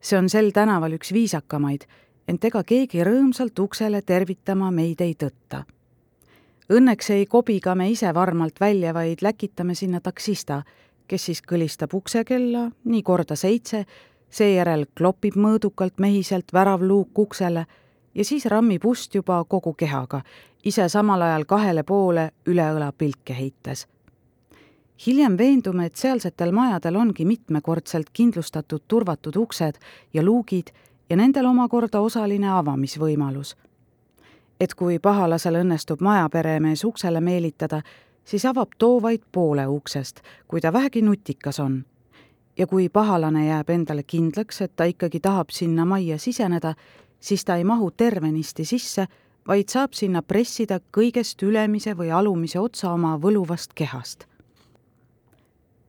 see 0.02 0.18
on 0.18 0.30
sel 0.30 0.52
tänaval 0.54 0.98
üks 0.98 1.14
viisakamaid, 1.14 1.86
ent 2.28 2.46
ega 2.50 2.64
keegi 2.68 3.06
rõõmsalt 3.06 3.60
uksele 3.62 4.02
tervitama 4.02 4.72
meid 4.74 5.02
ei 5.02 5.14
tõtta. 5.14 5.64
Õnneks 6.72 7.12
ei 7.14 7.26
kobi 7.28 7.60
ka 7.60 7.76
me 7.76 7.90
ise 7.92 8.14
varmalt 8.16 8.60
välja, 8.60 8.94
vaid 8.96 9.22
läkitame 9.22 9.76
sinna 9.76 10.00
taksista, 10.02 10.62
kes 11.08 11.26
siis 11.28 11.42
kõlistab 11.44 11.94
uksekella 11.94 12.70
nii 12.88 13.04
korda 13.04 13.36
seitse, 13.36 13.84
seejärel 14.32 14.86
klopib 14.96 15.36
mõõdukalt 15.36 16.00
mehiselt 16.00 16.54
väravluuk 16.54 17.20
uksele 17.20 17.66
ja 18.16 18.26
siis 18.26 18.46
rammib 18.46 18.86
ust 18.86 19.16
juba 19.16 19.44
kogu 19.48 19.74
kehaga, 19.74 20.22
ise 20.66 20.90
samal 20.90 21.22
ajal 21.22 21.46
kahele 21.46 21.84
poole 21.84 22.32
üle 22.46 22.68
õla 22.76 22.92
pilke 22.98 23.34
heites 23.38 23.88
hiljem 25.06 25.38
veendume, 25.38 25.86
et 25.86 25.96
sealsetel 25.96 26.52
majadel 26.52 26.96
ongi 26.96 27.26
mitmekordselt 27.26 28.10
kindlustatud 28.14 28.84
turvatud 28.88 29.36
uksed 29.36 29.80
ja 30.14 30.24
luugid 30.24 30.74
ja 31.10 31.18
nendel 31.18 31.46
omakorda 31.46 32.00
osaline 32.00 32.50
avamisvõimalus. 32.50 33.56
et 34.60 34.74
kui 34.78 35.00
pahalasel 35.00 35.56
õnnestub 35.58 36.02
majaperemees 36.06 36.84
uksele 36.86 37.22
meelitada, 37.22 37.82
siis 38.24 38.46
avab 38.46 38.76
too 38.78 39.02
vaid 39.02 39.24
poole 39.32 39.66
uksest, 39.68 40.22
kui 40.48 40.62
ta 40.62 40.74
vähegi 40.74 41.02
nutikas 41.02 41.60
on. 41.60 41.86
ja 42.58 42.68
kui 42.68 42.90
pahalane 42.90 43.48
jääb 43.48 43.70
endale 43.70 44.04
kindlaks, 44.04 44.62
et 44.62 44.76
ta 44.76 44.84
ikkagi 44.84 45.20
tahab 45.20 45.50
sinna 45.50 45.86
majja 45.86 46.18
siseneda, 46.18 46.76
siis 47.22 47.46
ta 47.46 47.56
ei 47.56 47.64
mahu 47.64 47.92
tervenisti 47.92 48.66
sisse, 48.66 49.08
vaid 49.48 49.70
saab 49.70 49.94
sinna 49.94 50.22
pressida 50.22 50.80
kõigest 50.92 51.44
ülemise 51.46 51.96
või 51.98 52.12
alumise 52.12 52.60
otsa 52.60 52.92
oma 52.92 53.16
võluvast 53.22 53.74
kehast 53.74 54.28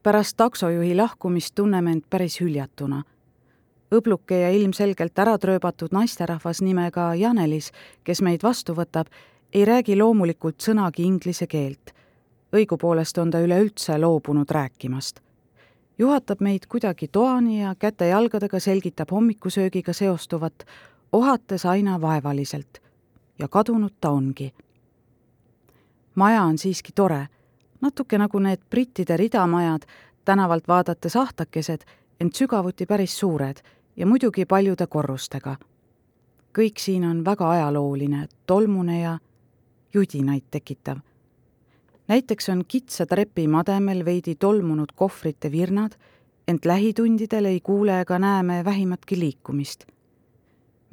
pärast 0.03 0.37
taksojuhi 0.37 0.95
lahkumist 0.95 1.55
tunneme 1.55 1.91
end 1.91 2.03
päris 2.09 2.41
hüljatuna. 2.41 3.03
õbluke 3.93 4.35
ja 4.41 4.49
ilmselgelt 4.51 5.19
ära 5.19 5.37
trööbatud 5.37 5.93
naisterahvas 5.93 6.61
nimega 6.61 7.13
Janelis, 7.15 7.71
kes 8.03 8.21
meid 8.21 8.43
vastu 8.43 8.73
võtab, 8.73 9.07
ei 9.53 9.65
räägi 9.65 9.95
loomulikult 9.95 10.59
sõnagi 10.59 11.03
inglise 11.03 11.47
keelt. 11.47 11.93
õigupoolest 12.53 13.17
on 13.17 13.31
ta 13.31 13.39
üleüldse 13.39 13.97
loobunud 13.97 14.51
rääkimast. 14.51 15.21
juhatab 15.97 16.41
meid 16.41 16.65
kuidagi 16.67 17.07
toani 17.07 17.61
ja 17.61 17.75
käte-jalgadega 17.75 18.59
selgitab 18.59 19.11
hommikusöögiga 19.11 19.93
seostuvat, 19.93 20.65
ohates 21.13 21.65
aina 21.65 22.01
vaevaliselt. 22.01 22.81
ja 23.39 23.47
kadunud 23.47 23.93
ta 24.01 24.09
ongi. 24.09 24.53
maja 26.15 26.43
on 26.43 26.57
siiski 26.57 26.91
tore 26.95 27.27
natuke 27.83 28.17
nagu 28.17 28.39
need 28.39 28.63
brittide 28.69 29.17
ridamajad, 29.17 29.83
tänavalt 30.25 30.67
vaadates 30.67 31.15
ahtakesed, 31.19 31.83
ent 32.19 32.35
sügavuti 32.35 32.85
päris 32.87 33.17
suured 33.19 33.59
ja 33.95 34.07
muidugi 34.07 34.45
paljude 34.45 34.87
korrustega. 34.87 35.55
kõik 36.53 36.77
siin 36.77 37.03
on 37.05 37.25
väga 37.25 37.49
ajalooline, 37.49 38.27
tolmune 38.45 39.01
ja 39.01 39.19
judinaid 39.93 40.43
tekitav. 40.51 40.97
näiteks 42.07 42.49
on 42.49 42.63
kitsa 42.67 43.05
trepi 43.05 43.47
mademel 43.47 44.05
veidi 44.05 44.35
tolmunud 44.35 44.91
kohvrite 44.95 45.51
virnad, 45.51 45.91
ent 46.47 46.65
lähitundidel 46.65 47.45
ei 47.45 47.59
kuule 47.59 48.01
ega 48.01 48.19
näe 48.19 48.43
me 48.43 48.65
vähimatki 48.65 49.19
liikumist. 49.19 49.85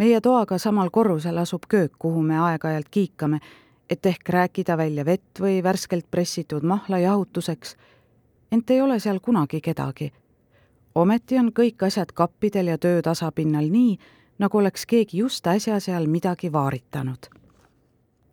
Meie 0.00 0.20
toaga 0.24 0.56
samal 0.58 0.88
korrusel 0.90 1.38
asub 1.38 1.68
köök, 1.68 1.92
kuhu 1.98 2.22
me 2.22 2.38
aeg-ajalt 2.40 2.88
kiikame 2.90 3.40
et 3.90 4.06
ehk 4.06 4.28
rääkida 4.28 4.76
välja 4.76 5.04
vett 5.04 5.40
või 5.40 5.62
värskelt 5.62 6.06
pressitud 6.10 6.62
mahla 6.62 6.98
jahutuseks, 6.98 7.76
ent 8.52 8.70
ei 8.70 8.80
ole 8.80 8.98
seal 9.00 9.18
kunagi 9.20 9.60
kedagi. 9.60 10.12
ometi 10.94 11.38
on 11.38 11.52
kõik 11.52 11.82
asjad 11.86 12.12
kappidel 12.14 12.66
ja 12.66 12.78
töö 12.78 13.02
tasapinnal 13.02 13.70
nii, 13.70 13.98
nagu 14.38 14.58
oleks 14.58 14.86
keegi 14.86 15.18
just 15.18 15.46
äsja 15.46 15.80
seal 15.80 16.06
midagi 16.06 16.52
vaaritanud. 16.52 17.26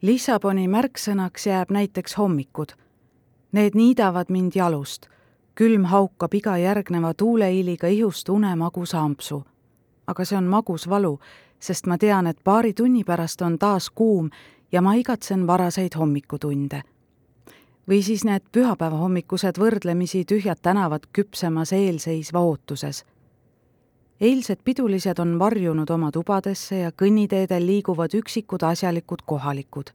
Lissaboni 0.01 0.67
märksõnaks 0.67 1.47
jääb 1.47 1.71
näiteks 1.71 2.17
hommikud. 2.17 2.71
Need 3.51 3.75
niidavad 3.75 4.29
mind 4.29 4.51
jalust. 4.55 5.09
külm 5.55 5.85
haukab 5.85 6.33
iga 6.33 6.57
järgneva 6.57 7.13
tuulehiiliga 7.13 7.87
ihust 7.87 8.29
unemagusa 8.29 8.99
ampsu. 8.99 9.43
aga 10.07 10.25
see 10.25 10.37
on 10.37 10.43
magus 10.43 10.89
valu, 10.89 11.19
sest 11.59 11.87
ma 11.87 11.97
tean, 11.97 12.27
et 12.27 12.37
paari 12.43 12.73
tunni 12.73 13.03
pärast 13.03 13.41
on 13.41 13.57
taas 13.59 13.89
kuum 13.89 14.29
ja 14.71 14.81
ma 14.81 14.93
igatsen 14.93 15.47
varaseid 15.47 15.95
hommikutunde. 15.97 16.81
või 17.89 18.01
siis 18.03 18.25
need 18.27 18.43
pühapäeva 18.51 18.97
hommikused 18.99 19.59
võrdlemisi 19.59 20.25
tühjad 20.27 20.59
tänavad 20.61 21.07
küpsemas 21.13 21.73
eelseisva 21.73 22.39
ootuses. 22.39 23.05
eilsed 24.19 24.59
pidulised 24.63 25.19
on 25.19 25.39
varjunud 25.39 25.89
oma 25.89 26.11
tubadesse 26.11 26.79
ja 26.79 26.91
kõnniteedel 26.91 27.65
liiguvad 27.65 28.13
üksikud 28.13 28.63
asjalikud 28.63 29.21
kohalikud. 29.25 29.89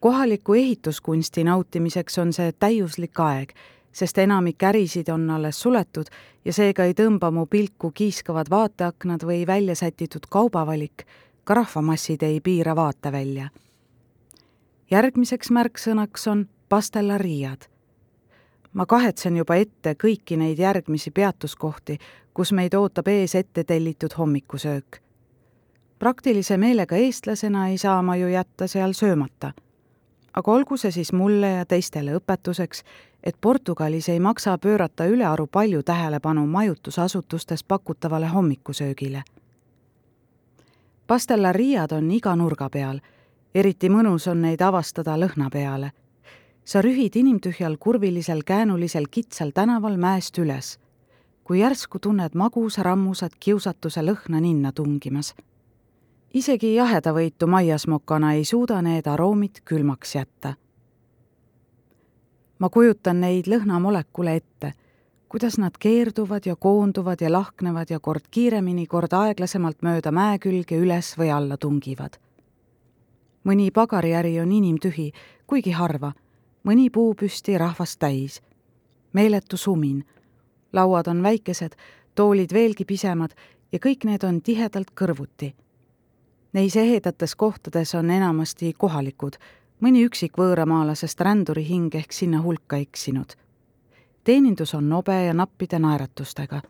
kohaliku 0.00 0.54
ehituskunsti 0.54 1.44
nautimiseks 1.44 2.18
on 2.18 2.32
see 2.32 2.52
täiuslik 2.52 3.20
aeg, 3.20 3.52
sest 3.92 4.18
enamik 4.18 4.62
ärisid 4.62 5.08
on 5.08 5.30
alles 5.30 5.60
suletud 5.60 6.06
ja 6.44 6.52
seega 6.52 6.84
ei 6.84 6.94
tõmba 6.94 7.30
mu 7.30 7.46
pilku 7.46 7.90
kiiskavad 7.90 8.50
vaateaknad 8.50 9.26
või 9.26 9.46
välja 9.46 9.74
sätitud 9.74 10.28
kaubavalik 10.30 11.06
ka 11.44 11.54
rahvamassid 11.54 12.22
ei 12.22 12.40
piira 12.40 12.76
vaatevälja. 12.76 13.48
järgmiseks 14.90 15.50
märksõnaks 15.50 16.28
on 16.30 16.48
pastellariiad. 16.68 17.66
ma 18.72 18.86
kahetsen 18.86 19.36
juba 19.36 19.54
ette 19.54 19.94
kõiki 20.04 20.36
neid 20.36 20.58
järgmisi 20.58 21.10
peatuskohti, 21.10 21.98
kus 22.34 22.52
meid 22.52 22.74
ootab 22.74 23.08
ees 23.08 23.34
ette 23.34 23.64
tellitud 23.64 24.14
hommikusöök. 24.18 25.02
praktilise 25.98 26.56
meelega 26.56 26.96
eestlasena 26.96 27.68
ei 27.68 27.78
saa 27.78 28.02
ma 28.02 28.16
ju 28.16 28.28
jätta 28.28 28.66
seal 28.66 28.92
söömata. 28.92 29.52
Aga 30.34 30.52
olgu 30.52 30.76
see 30.76 30.90
siis 30.90 31.12
mulle 31.12 31.50
ja 31.50 31.66
teistele 31.66 32.14
õpetuseks, 32.16 32.84
et 33.22 33.36
Portugalis 33.40 34.08
ei 34.08 34.20
maksa 34.20 34.58
pöörata 34.58 35.04
ülearu 35.06 35.46
palju 35.46 35.82
tähelepanu 35.82 36.46
majutusasutustes 36.46 37.64
pakutavale 37.64 38.26
hommikusöögile 38.26 39.22
pastellariiad 41.10 41.90
on 41.92 42.10
iga 42.14 42.36
nurga 42.38 42.68
peal, 42.70 43.00
eriti 43.54 43.88
mõnus 43.90 44.28
on 44.30 44.44
neid 44.44 44.60
avastada 44.62 45.16
lõhna 45.18 45.48
peale. 45.50 45.90
sa 46.64 46.82
rühid 46.86 47.16
inimtühjal 47.18 47.76
kurvilisel 47.82 48.44
käänulisel 48.46 49.08
kitsal 49.10 49.50
tänaval 49.50 49.96
mäest 49.96 50.38
üles, 50.38 50.78
kui 51.44 51.58
järsku 51.60 51.98
tunned 51.98 52.34
magusa 52.34 52.82
rammusat 52.82 53.32
kiusatuse 53.40 54.00
lõhna 54.00 54.40
ninna 54.40 54.72
tungimas. 54.72 55.34
Isegi 56.34 56.74
jahedavõitu 56.74 57.46
maiasmokana 57.46 58.32
ei 58.32 58.44
suuda 58.44 58.82
need 58.82 59.06
aroomid 59.06 59.62
külmaks 59.64 60.14
jätta. 60.14 60.54
ma 62.58 62.68
kujutan 62.68 63.20
neid 63.20 63.46
lõhnamolekule 63.46 64.36
ette 64.36 64.74
kuidas 65.30 65.58
nad 65.58 65.70
keerduvad 65.78 66.42
ja 66.46 66.56
koonduvad 66.56 67.20
ja 67.20 67.32
lahknevad 67.32 67.86
ja 67.90 68.00
kord 68.00 68.24
kiiremini, 68.30 68.86
kord 68.86 69.12
aeglasemalt 69.14 69.82
mööda 69.86 70.10
mäekülge 70.10 70.74
üles 70.74 71.14
või 71.18 71.30
alla 71.30 71.56
tungivad. 71.56 72.18
mõni 73.44 73.70
pagariäri 73.70 74.40
on 74.40 74.52
inimtühi, 74.52 75.12
kuigi 75.46 75.70
harva, 75.70 76.12
mõni 76.64 76.90
puupüsti 76.90 77.58
rahvast 77.58 77.98
täis. 77.98 78.42
meeletu 79.12 79.56
sumin, 79.56 80.04
lauad 80.72 81.06
on 81.06 81.22
väikesed, 81.22 81.76
toolid 82.14 82.52
veelgi 82.52 82.84
pisemad 82.84 83.30
ja 83.72 83.78
kõik 83.78 84.04
need 84.04 84.24
on 84.24 84.42
tihedalt 84.42 84.90
kõrvuti. 85.00 85.54
Neis 86.52 86.76
ehedates 86.76 87.36
kohtades 87.36 87.94
on 87.94 88.10
enamasti 88.10 88.72
kohalikud, 88.78 89.36
mõni 89.80 90.02
üksik 90.06 90.38
võõramaalasest 90.38 91.20
ränduri 91.20 91.68
hing 91.68 91.94
ehk 91.94 92.12
sinna 92.12 92.42
hulka 92.42 92.76
eksinud 92.76 93.36
teenindus 94.24 94.74
on 94.74 94.88
nobe 94.88 95.24
ja 95.24 95.34
nappide 95.34 95.78
naeratustega. 95.78 96.62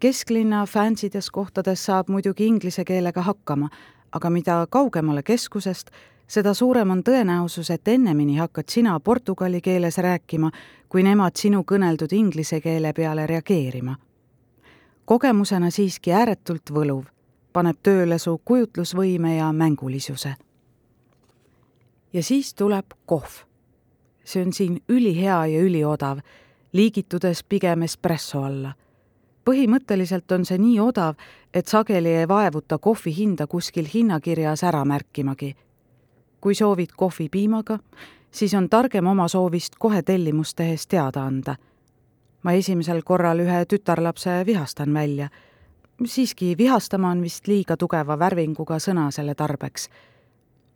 kesklinna 0.00 0.66
fansides 0.66 1.30
kohtades 1.30 1.84
saab 1.84 2.08
muidugi 2.08 2.46
inglise 2.46 2.84
keelega 2.84 3.22
hakkama, 3.22 3.68
aga 4.12 4.30
mida 4.30 4.66
kaugemale 4.70 5.22
keskusest, 5.22 5.90
seda 6.26 6.54
suurem 6.54 6.90
on 6.90 7.02
tõenäosus, 7.02 7.70
et 7.70 7.88
ennemini 7.88 8.36
hakkad 8.36 8.68
sina 8.68 9.00
portugali 9.00 9.60
keeles 9.60 9.98
rääkima, 9.98 10.50
kui 10.88 11.02
nemad 11.02 11.36
sinu 11.36 11.62
kõneldud 11.62 12.12
inglise 12.12 12.60
keele 12.60 12.92
peale 12.92 13.26
reageerima. 13.26 13.96
kogemusena 15.04 15.70
siiski 15.70 16.12
ääretult 16.12 16.70
võluv, 16.70 17.04
paneb 17.54 17.78
tööle 17.82 18.18
su 18.18 18.40
kujutlusvõime 18.44 19.36
ja 19.36 19.52
mängulisuse. 19.52 20.34
ja 22.12 22.22
siis 22.22 22.54
tuleb 22.54 22.86
kohv. 23.06 23.44
see 24.24 24.42
on 24.42 24.52
siin 24.52 24.80
ülihea 24.88 25.46
ja 25.46 25.60
üliodav, 25.60 26.18
liigitudes 26.72 27.42
pigem 27.42 27.82
espresso 27.82 28.42
alla 28.42 28.74
põhimõtteliselt 29.44 30.32
on 30.32 30.44
see 30.48 30.58
nii 30.58 30.78
odav, 30.80 31.14
et 31.54 31.68
sageli 31.68 32.16
ei 32.20 32.28
vaevuta 32.28 32.78
kohvi 32.78 33.12
hinda 33.16 33.46
kuskil 33.46 33.88
hinnakirjas 33.94 34.64
ära 34.64 34.84
märkimagi. 34.84 35.54
kui 36.40 36.54
soovid 36.54 36.90
kohvi 36.96 37.28
piimaga, 37.28 37.78
siis 38.30 38.54
on 38.54 38.68
targem 38.68 39.06
oma 39.06 39.28
soovist 39.28 39.78
kohe 39.78 40.02
tellimust 40.02 40.56
tehes 40.56 40.86
teada 40.86 41.22
anda. 41.24 41.56
ma 42.42 42.52
esimesel 42.52 43.02
korral 43.02 43.38
ühe 43.38 43.64
tütarlapse 43.64 44.46
vihastan 44.46 44.94
välja. 44.94 45.28
Siiski 46.04 46.54
vihastama 46.58 47.10
on 47.10 47.22
vist 47.22 47.46
liiga 47.48 47.76
tugeva 47.76 48.18
värvinguga 48.18 48.78
sõna 48.78 49.10
selle 49.10 49.34
tarbeks. 49.34 49.88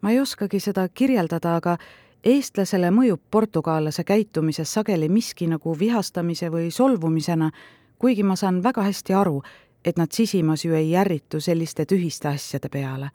ma 0.03 0.11
ei 0.11 0.21
oskagi 0.21 0.61
seda 0.61 0.89
kirjeldada, 0.89 1.57
aga 1.57 1.77
eestlasele 2.25 2.91
mõjub 2.91 3.21
portugallase 3.31 4.05
käitumises 4.05 4.73
sageli 4.73 5.09
miski 5.09 5.47
nagu 5.47 5.79
vihastamise 5.79 6.51
või 6.51 6.71
solvumisena 6.71 7.51
kuigi 7.99 8.23
ma 8.23 8.37
saan 8.37 8.63
väga 8.63 8.83
hästi 8.83 9.15
aru, 9.15 9.43
et 9.85 9.99
nad 9.99 10.13
sisimas 10.13 10.65
ju 10.65 10.75
ei 10.75 10.97
ärritu 10.97 11.41
selliste 11.41 11.85
tühiste 11.85 12.29
asjade 12.29 12.69
peale. 12.69 13.11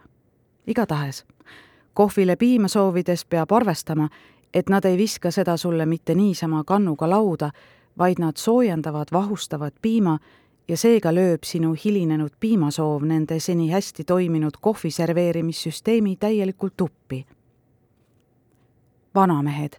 igatahes, 0.68 1.26
kohvile 1.94 2.36
piima 2.36 2.68
soovides 2.68 3.26
peab 3.26 3.52
arvestama, 3.52 4.10
et 4.54 4.70
nad 4.70 4.86
ei 4.86 4.98
viska 4.98 5.32
seda 5.32 5.58
sulle 5.58 5.86
mitte 5.86 6.16
niisama 6.16 6.64
kannuga 6.64 7.10
lauda, 7.10 7.52
vaid 7.98 8.20
nad 8.20 8.38
soojendavad, 8.38 9.08
vahustavad 9.12 9.74
piima 9.82 10.20
ja 10.68 10.78
seega 10.78 11.12
lööb 11.14 11.44
sinu 11.44 11.74
hilinenud 11.86 12.34
piimasoov 12.40 13.04
nende 13.04 13.40
seni 13.40 13.70
hästi 13.72 14.04
toiminud 14.04 14.60
kohvi 14.62 14.92
serveerimissüsteemi 14.92 16.16
täielikult 16.16 16.82
uppi. 16.82 17.26
vanamehed. 19.16 19.74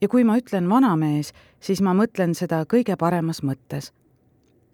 ja 0.00 0.08
kui 0.08 0.24
ma 0.24 0.36
ütlen 0.36 0.68
vanamees, 0.68 1.32
siis 1.60 1.82
ma 1.82 1.94
mõtlen 1.94 2.34
seda 2.34 2.64
kõige 2.64 2.96
paremas 2.96 3.42
mõttes 3.42 3.92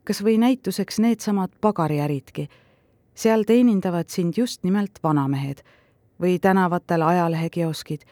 kas 0.08 0.22
või 0.25 0.38
näituseks 0.40 0.98
needsamad 1.04 1.50
pagariäridki. 1.60 2.48
seal 3.14 3.42
teenindavad 3.44 4.08
sind 4.08 4.34
just 4.37 4.64
nimelt 4.64 4.98
vanamehed 5.02 5.60
või 6.20 6.38
tänavatel 6.38 7.02
ajalehekioskid. 7.02 8.02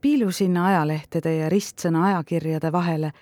piilu 0.00 0.30
sinna 0.32 0.66
ajalehtede 0.66 1.34
ja 1.36 1.48
ristsõna 1.48 2.04
ajakirjade 2.04 2.72
vahele, 2.72 3.12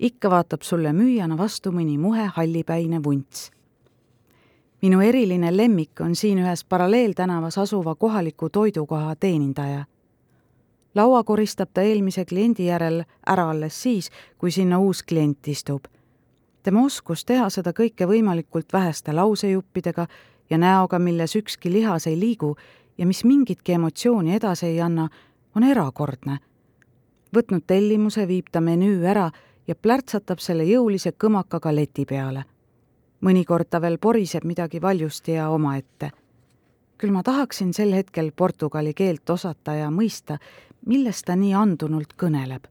ikka 0.00 0.30
vaatab 0.30 0.62
sulle 0.62 0.92
müüjana 0.92 1.38
vastu 1.38 1.72
mõni 1.72 1.98
muhe 1.98 2.24
hallipäine 2.36 3.02
vunts. 3.04 3.50
minu 4.82 5.00
eriline 5.00 5.56
lemmik 5.56 6.00
on 6.00 6.16
siin 6.16 6.38
ühes 6.38 6.64
paralleeltänavas 6.64 7.58
asuva 7.58 7.94
kohaliku 7.94 8.48
toidukoha 8.48 9.16
teenindaja 9.16 9.84
laua 10.94 11.24
koristab 11.24 11.68
ta 11.74 11.82
eelmise 11.82 12.24
kliendi 12.24 12.66
järel 12.66 13.04
ära 13.26 13.50
alles 13.50 13.82
siis, 13.82 14.10
kui 14.38 14.50
sinna 14.50 14.78
uus 14.78 15.02
klient 15.02 15.48
istub 15.48 15.84
tema 16.62 16.84
oskus 16.84 17.24
teha 17.24 17.48
seda 17.50 17.72
kõike 17.76 18.06
võimalikult 18.08 18.72
väheste 18.72 19.12
lausejuppidega 19.12 20.06
ja 20.50 20.58
näoga, 20.58 20.98
milles 20.98 21.36
ükski 21.36 21.72
lihas 21.72 22.06
ei 22.06 22.18
liigu 22.20 22.56
ja 22.98 23.06
mis 23.06 23.24
mingitki 23.24 23.72
emotsiooni 23.72 24.34
edasi 24.36 24.66
ei 24.66 24.80
anna, 24.80 25.08
on 25.56 25.64
erakordne. 25.64 26.38
võtnud 27.36 27.62
tellimuse, 27.66 28.26
viib 28.28 28.50
ta 28.52 28.60
menüü 28.60 29.06
ära 29.06 29.30
ja 29.70 29.74
plärtsatab 29.78 30.40
selle 30.42 30.64
jõulise 30.66 31.12
kõmakaga 31.24 31.70
leti 31.74 32.04
peale. 32.04 32.44
mõnikord 33.20 33.68
ta 33.70 33.80
veel 33.80 33.98
poriseb 33.98 34.44
midagi 34.44 34.82
valjusti 34.82 35.32
ja 35.32 35.48
omaette. 35.50 36.10
küll 36.98 37.12
ma 37.12 37.22
tahaksin 37.22 37.72
sel 37.72 37.92
hetkel 37.92 38.32
portugali 38.32 38.94
keelt 38.94 39.30
osata 39.30 39.74
ja 39.74 39.90
mõista, 39.90 40.38
millest 40.86 41.24
ta 41.24 41.36
nii 41.36 41.54
andunult 41.54 42.16
kõneleb. 42.16 42.64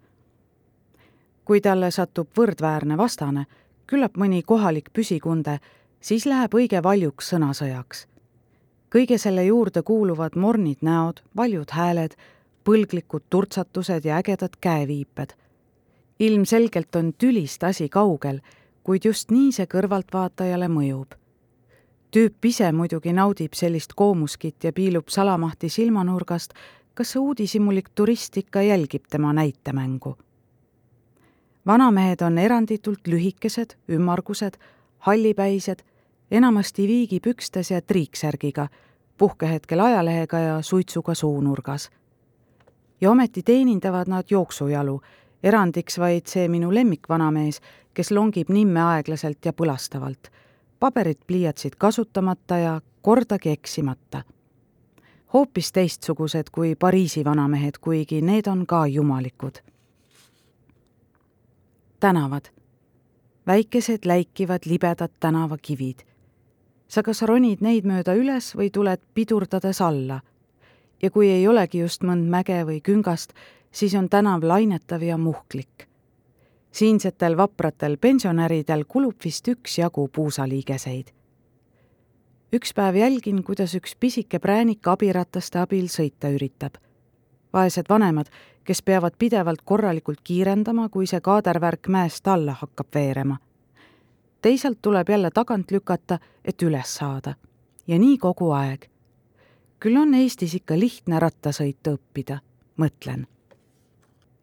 kui 1.45 1.61
talle 1.61 1.91
satub 1.91 2.27
võrdväärne 2.37 2.97
vastane, 2.97 3.45
küllap 3.87 4.17
mõni 4.17 4.43
kohalik 4.43 4.89
püsikunde, 4.93 5.59
siis 6.01 6.25
läheb 6.25 6.53
õige 6.53 6.83
valjuks 6.83 7.29
sõnasõjaks. 7.33 8.07
kõige 8.95 9.17
selle 9.17 9.45
juurde 9.45 9.81
kuuluvad 9.83 10.35
mornid 10.35 10.77
näod, 10.81 11.21
valjud 11.35 11.71
hääled, 11.71 12.15
põlglikud 12.63 13.23
turtsatused 13.29 14.05
ja 14.05 14.17
ägedad 14.17 14.59
käeviiped. 14.61 15.33
Ilmselgelt 16.19 16.95
on 16.95 17.13
tülist 17.13 17.63
asi 17.63 17.89
kaugel, 17.89 18.39
kuid 18.83 19.05
just 19.05 19.31
nii 19.31 19.51
see 19.51 19.65
kõrvaltvaatajale 19.65 20.67
mõjub. 20.67 21.15
tüüp 22.11 22.45
ise 22.45 22.71
muidugi 22.71 23.13
naudib 23.13 23.53
sellist 23.53 23.93
koomuskit 23.93 24.63
ja 24.63 24.73
piilub 24.73 25.07
salamahti 25.09 25.69
silmanurgast, 25.69 26.53
kas 26.93 27.11
see 27.11 27.19
uudishimulik 27.19 27.89
turist 27.95 28.37
ikka 28.37 28.61
jälgib 28.61 29.05
tema 29.09 29.33
näitemängu 29.33 30.17
vanamehed 31.69 32.21
on 32.21 32.37
eranditult 32.37 33.07
lühikesed, 33.07 33.75
ümmargused, 33.89 34.57
hallipäised, 35.05 35.79
enamasti 36.31 36.87
viigipükstes 36.87 37.71
ja 37.71 37.81
triiksärgiga, 37.81 38.67
puhkehetkel 39.17 39.79
ajalehega 39.79 40.39
ja 40.39 40.61
suitsuga 40.61 41.13
suunurgas. 41.13 41.89
ja 43.01 43.11
ometi 43.11 43.43
teenindavad 43.43 44.07
nad 44.07 44.23
jooksujalu, 44.29 45.01
erandiks 45.43 45.99
vaid 45.99 46.27
see 46.27 46.47
minu 46.47 46.73
lemmikvanamees, 46.73 47.61
kes 47.93 48.11
longib 48.11 48.49
nimme 48.49 48.81
aeglaselt 48.81 49.45
ja 49.45 49.53
põlastavalt, 49.53 50.31
paberid, 50.79 51.21
pliiatsid 51.27 51.75
kasutamata 51.77 52.57
ja 52.57 52.81
kordagi 53.01 53.49
eksimata. 53.49 54.23
hoopis 55.33 55.71
teistsugused 55.71 56.49
kui 56.51 56.75
Pariisi 56.75 57.25
vanamehed, 57.25 57.77
kuigi 57.81 58.21
need 58.21 58.47
on 58.47 58.65
ka 58.65 58.87
jumalikud 58.87 59.61
tänavad. 61.99 62.41
väikesed 63.47 63.99
läikivad 64.05 64.59
libedad 64.65 65.11
tänavakivid. 65.19 65.99
sa 66.87 67.03
kas 67.03 67.21
ronid 67.21 67.61
neid 67.61 67.85
mööda 67.85 68.13
üles 68.15 68.55
või 68.55 68.69
tuled 68.71 68.99
pidurdades 69.13 69.81
alla. 69.81 70.21
ja 71.01 71.11
kui 71.11 71.29
ei 71.29 71.47
olegi 71.47 71.79
just 71.79 72.03
mõnd 72.03 72.29
mäge 72.29 72.63
või 72.65 72.81
küngast, 72.81 73.33
siis 73.71 73.95
on 73.95 74.09
tänav 74.09 74.43
lainetav 74.43 75.01
ja 75.01 75.17
muhklik. 75.17 75.87
siinsetel 76.71 77.37
vapratel 77.37 77.97
pensionäridel 77.97 78.85
kulub 78.87 79.15
vist 79.23 79.47
üksjagu 79.47 80.07
puusaliigeseid. 80.07 81.07
üks 82.53 82.73
päev 82.75 82.95
jälgin, 82.95 83.43
kuidas 83.43 83.75
üks 83.75 83.95
pisike 83.99 84.39
präänik 84.39 84.87
abirataste 84.87 85.59
abil 85.59 85.85
sõita 85.85 86.29
üritab. 86.29 86.73
vaesed 87.53 87.85
vanemad 87.89 88.27
kes 88.69 88.81
peavad 88.81 89.13
pidevalt 89.19 89.61
korralikult 89.65 90.19
kiirendama, 90.23 90.89
kui 90.93 91.07
see 91.09 91.17
kaadervärk 91.25 91.87
mäest 91.89 92.27
alla 92.27 92.53
hakkab 92.53 92.87
veerema. 92.93 93.37
teisalt 94.41 94.77
tuleb 94.81 95.09
jälle 95.09 95.31
tagant 95.33 95.71
lükata, 95.71 96.19
et 96.45 96.61
üles 96.61 96.95
saada. 96.95 97.33
ja 97.87 97.99
nii 97.99 98.17
kogu 98.17 98.51
aeg. 98.51 98.85
küll 99.79 99.97
on 99.97 100.13
Eestis 100.13 100.53
ikka 100.53 100.79
lihtne 100.79 101.19
rattasõitu 101.19 101.95
õppida, 101.97 102.39
mõtlen. 102.77 103.27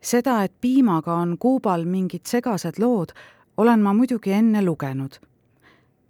Seda, 0.07 0.43
et 0.45 0.53
piimaga 0.61 1.15
on 1.15 1.37
Kuubal 1.39 1.85
mingid 1.85 2.27
segased 2.27 2.79
lood, 2.79 3.13
olen 3.57 3.83
ma 3.83 3.93
muidugi 3.93 4.33
enne 4.33 4.65
lugenud 4.65 5.19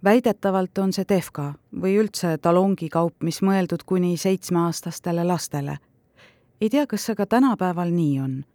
väidetavalt 0.03 0.77
on 0.77 0.93
see 0.93 1.03
Defka 1.09 1.53
või 1.81 1.97
üldse 1.97 2.37
talongikaup, 2.37 3.15
mis 3.25 3.41
mõeldud 3.41 3.81
kuni 3.85 4.13
seitsmeaastastele 4.17 5.23
lastele 5.25 5.79
ei 6.61 6.69
tea, 6.69 6.87
kas 6.87 7.05
see 7.05 7.15
ka 7.15 7.25
tänapäeval 7.25 7.91
nii 7.93 8.19
on. 8.19 8.45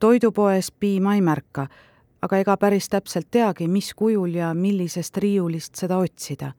toidupoes 0.00 0.72
piima 0.72 1.14
ei 1.14 1.20
märka, 1.20 1.66
aga 2.22 2.38
ega 2.38 2.56
päris 2.56 2.88
täpselt 2.88 3.30
teagi, 3.30 3.68
mis 3.68 3.94
kujul 3.94 4.34
ja 4.34 4.54
millisest 4.54 5.16
riiulist 5.16 5.74
seda 5.74 5.98
otsida. 5.98 6.52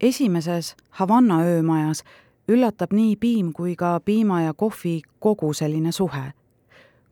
esimeses 0.00 0.76
Havanna 0.90 1.42
öömajas 1.42 2.04
üllatab 2.48 2.92
nii 2.92 3.16
piim 3.16 3.52
kui 3.52 3.76
ka 3.76 4.00
piima 4.04 4.42
ja 4.42 4.54
kohvi 4.54 5.02
koguseline 5.18 5.92
suhe. 5.92 6.32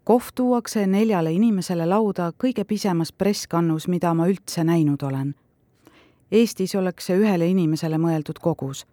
Kohv 0.06 0.30
tuuakse 0.34 0.86
neljale 0.86 1.32
inimesele 1.34 1.86
lauda 1.86 2.30
kõige 2.38 2.64
pisemas 2.64 3.12
presskannus, 3.12 3.88
mida 3.88 4.14
ma 4.14 4.28
üldse 4.30 4.64
näinud 4.64 5.02
olen. 5.02 5.34
Eestis 6.30 6.74
oleks 6.74 7.10
see 7.10 7.18
ühele 7.18 7.48
inimesele 7.50 7.98
mõeldud 7.98 8.38
kogus 8.38 8.86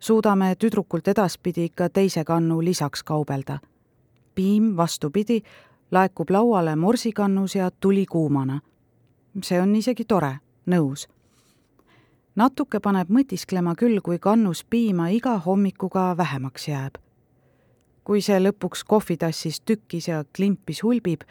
suudame 0.00 0.54
tüdrukult 0.54 1.08
edaspidi 1.08 1.64
ikka 1.64 1.88
teise 1.88 2.24
kannu 2.24 2.64
lisaks 2.64 3.02
kaubelda. 3.02 3.58
piim, 4.34 4.76
vastupidi, 4.76 5.42
laekub 5.90 6.30
lauale 6.30 6.76
morsikannus 6.76 7.54
ja 7.54 7.70
tulikuumana. 7.70 8.60
see 9.42 9.60
on 9.60 9.76
isegi 9.76 10.04
tore, 10.04 10.38
nõus. 10.66 11.08
natuke 12.36 12.80
paneb 12.80 13.08
mõtisklema 13.08 13.74
küll, 13.74 14.00
kui 14.00 14.18
kannus 14.18 14.64
piima 14.64 15.08
iga 15.08 15.38
hommikuga 15.38 16.16
vähemaks 16.16 16.68
jääb. 16.68 16.94
Kui 18.08 18.22
see 18.24 18.38
lõpuks 18.40 18.86
kohvitassis 18.88 19.58
tükkis 19.68 20.06
ja 20.08 20.22
klimpis 20.36 20.78
hulbib, 20.80 21.26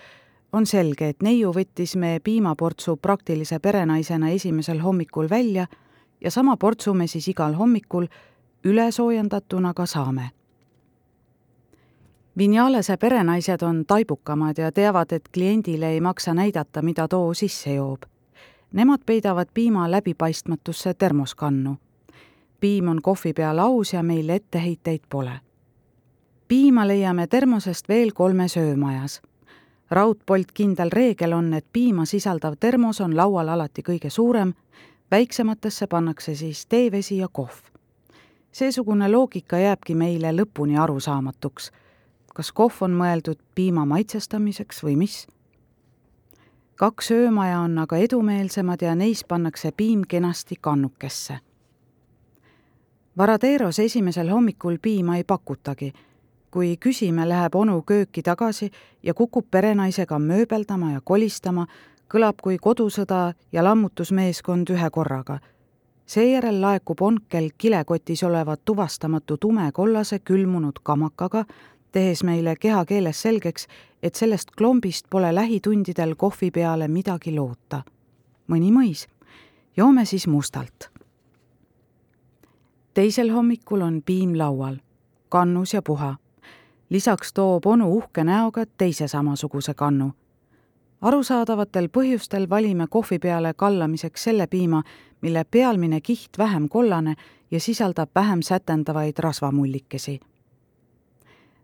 on 0.54 0.66
selge, 0.70 1.08
et 1.10 1.24
neiu 1.26 1.50
võttis 1.50 1.96
me 1.98 2.20
piimaportsu 2.24 3.00
praktilise 3.02 3.58
perenaisena 3.60 4.30
esimesel 4.30 4.84
hommikul 4.86 5.26
välja 5.30 5.66
ja 6.22 6.32
sama 6.32 6.54
portsu 6.58 6.94
me 6.94 7.08
siis 7.08 7.28
igal 7.34 7.58
hommikul 7.58 8.06
ülesoojendatuna 8.64 9.74
ka 9.74 9.86
saame. 9.86 10.30
Vinjalese 12.38 12.98
perenaised 12.98 13.66
on 13.66 13.82
taibukamad 13.88 14.62
ja 14.62 14.72
teavad, 14.72 15.12
et 15.12 15.30
kliendile 15.34 15.90
ei 15.90 16.02
maksa 16.02 16.34
näidata, 16.34 16.82
mida 16.82 17.08
too 17.08 17.34
sisse 17.34 17.74
joob. 17.74 18.06
Nemad 18.72 19.02
peidavad 19.06 19.50
piima 19.54 19.92
läbipaistmatusse 19.92 20.94
termoskannu. 20.94 21.76
piim 22.60 22.88
on 22.88 23.02
kohvi 23.02 23.34
peal 23.34 23.60
aus 23.60 23.94
ja 23.94 24.04
meil 24.04 24.30
etteheiteid 24.30 25.02
pole. 25.10 25.40
Piima 26.48 26.88
leiame 26.88 27.28
termosest 27.28 27.90
veel 27.90 28.12
kolmes 28.14 28.58
öömajas 28.58 29.22
raudpolt 29.92 30.52
kindel 30.54 30.90
reegel 30.92 31.34
on, 31.34 31.54
et 31.54 31.66
piima 31.74 32.06
sisaldav 32.06 32.58
termos 32.60 33.02
on 33.02 33.16
laual 33.18 33.50
alati 33.50 33.82
kõige 33.82 34.10
suurem, 34.10 34.54
väiksematesse 35.12 35.88
pannakse 35.88 36.36
siis 36.36 36.66
teevesi 36.66 37.18
ja 37.18 37.28
kohv. 37.28 37.72
seesugune 38.52 39.12
loogika 39.12 39.58
jääbki 39.58 39.96
meile 39.96 40.32
lõpuni 40.32 40.80
arusaamatuks. 40.80 41.72
kas 42.34 42.52
kohv 42.52 42.82
on 42.82 42.92
mõeldud 42.92 43.40
piima 43.56 43.86
maitsestamiseks 43.86 44.84
või 44.84 44.96
mis? 44.96 45.28
kaks 46.76 47.12
öömaja 47.12 47.60
on 47.60 47.78
aga 47.78 47.98
edumeelsemad 47.98 48.82
ja 48.82 48.96
neis 48.96 49.24
pannakse 49.24 49.72
piim 49.72 50.02
kenasti 50.08 50.56
kannukesse. 50.62 51.40
Varaderos 53.18 53.80
esimesel 53.80 54.30
hommikul 54.30 54.78
piima 54.82 55.18
ei 55.18 55.24
pakutagi 55.24 55.94
kui 56.52 56.78
küsime, 56.78 57.28
läheb 57.30 57.56
onu 57.56 57.82
kööki 57.82 58.24
tagasi 58.24 58.72
ja 59.04 59.14
kukub 59.14 59.46
perenaisega 59.52 60.20
mööbeldama 60.20 60.92
ja 60.92 61.02
kolistama, 61.04 61.68
kõlab 62.08 62.42
kui 62.44 62.58
kodusõda 62.58 63.34
ja 63.52 63.64
lammutusmeeskond 63.64 64.70
ühe 64.70 64.90
korraga. 64.90 65.40
seejärel 66.06 66.62
laekub 66.62 67.02
onkel 67.02 67.50
kilekotis 67.58 68.24
oleva 68.24 68.58
tuvastamatu 68.58 69.38
tumekollase 69.38 70.20
külmunud 70.20 70.80
kamakaga, 70.84 71.46
tehes 71.92 72.24
meile 72.24 72.56
kehakeeles 72.56 73.22
selgeks, 73.22 73.68
et 74.04 74.16
sellest 74.16 74.52
klombist 74.52 75.06
pole 75.10 75.36
lähitundidel 75.36 76.16
kohvi 76.16 76.52
peale 76.52 76.88
midagi 76.88 77.36
loota. 77.36 77.84
mõni 78.48 78.72
mõis, 78.72 79.08
joome 79.78 80.06
siis 80.06 80.28
mustalt. 80.28 80.90
teisel 82.94 83.30
hommikul 83.30 83.82
on 83.82 84.02
piim 84.02 84.38
laual, 84.38 84.76
kannus 85.30 85.74
ja 85.74 85.82
puha 85.82 86.16
lisaks 86.90 87.34
toob 87.34 87.66
onu 87.66 87.94
uhke 87.94 88.24
näoga 88.24 88.66
teise 88.78 89.08
samasuguse 89.08 89.74
kannu. 89.74 90.12
arusaadavatel 91.02 91.88
põhjustel 91.88 92.50
valime 92.50 92.88
kohvi 92.90 93.20
peale 93.20 93.54
kallamiseks 93.54 94.24
selle 94.24 94.48
piima, 94.48 94.84
mille 95.22 95.44
pealmine 95.44 96.02
kiht 96.02 96.38
vähem 96.38 96.70
kollane 96.70 97.16
ja 97.52 97.60
sisaldab 97.60 98.10
vähem 98.16 98.42
sätendavaid 98.42 99.20
rasvamullikesi. 99.20 100.20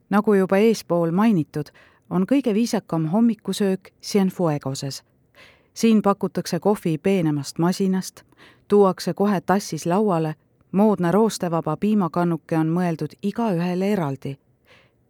nagu 0.09 0.33
juba 0.33 0.57
eespool 0.57 1.11
mainitud, 1.11 1.65
on 2.09 2.25
kõige 2.31 2.53
viisakam 2.53 3.05
hommikusöök 3.05 3.89
Cienfuegoses. 4.01 5.03
siin 5.73 6.01
pakutakse 6.01 6.59
kohvi 6.59 6.97
peenemast 6.97 7.59
masinast, 7.59 8.21
tuuakse 8.67 9.13
kohe 9.13 9.41
tassis 9.41 9.85
lauale, 9.85 10.35
moodne 10.71 11.11
roostevaba 11.11 11.77
piimakannuke 11.77 12.57
on 12.57 12.67
mõeldud 12.67 13.13
igaühele 13.23 13.91
eraldi 13.91 14.42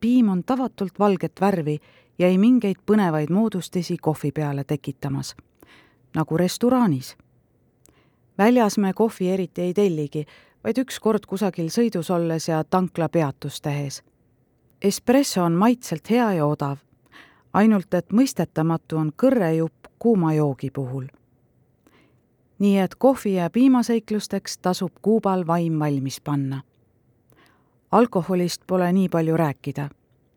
piim 0.04 0.30
on 0.30 0.44
tavatult 0.44 1.00
valget 1.00 1.42
värvi 1.42 1.80
ja 2.20 2.28
ei 2.28 2.38
mingeid 2.38 2.82
põnevaid 2.92 3.30
moodustisi 3.32 3.96
kohvi 3.98 4.32
peale 4.32 4.64
tekitamas, 4.64 5.36
nagu 6.16 6.38
restoraanis. 6.38 7.16
väljas 8.38 8.78
me 8.78 8.94
kohvi 8.94 9.30
eriti 9.30 9.62
ei 9.62 9.74
telligi, 9.74 10.26
vaid 10.64 10.82
üks 10.84 11.00
kord 11.00 11.26
kusagil 11.26 11.70
sõidus 11.72 12.12
olles 12.12 12.48
ja 12.48 12.64
tankla 12.64 13.08
peatust 13.10 13.64
tehes. 13.64 14.02
Espresso 14.82 15.44
on 15.44 15.54
maitselt 15.54 16.10
hea 16.10 16.34
ja 16.34 16.46
odav, 16.46 16.78
ainult 17.54 17.94
et 17.94 18.12
mõistetamatu 18.12 19.00
on 19.00 19.14
kõrrejupp 19.24 19.88
kuuma 20.00 20.34
joogi 20.34 20.70
puhul. 20.70 21.08
nii 22.60 22.78
et 22.80 22.96
kohvi 22.96 23.34
ja 23.34 23.50
piimaseiklusteks 23.50 24.58
tasub 24.58 24.92
Kuubal 25.02 25.48
vaim 25.48 25.80
valmis 25.80 26.22
panna 26.22 26.62
alkoholist 27.94 28.62
pole 28.68 28.94
nii 28.94 29.10
palju 29.10 29.38
rääkida. 29.38 29.90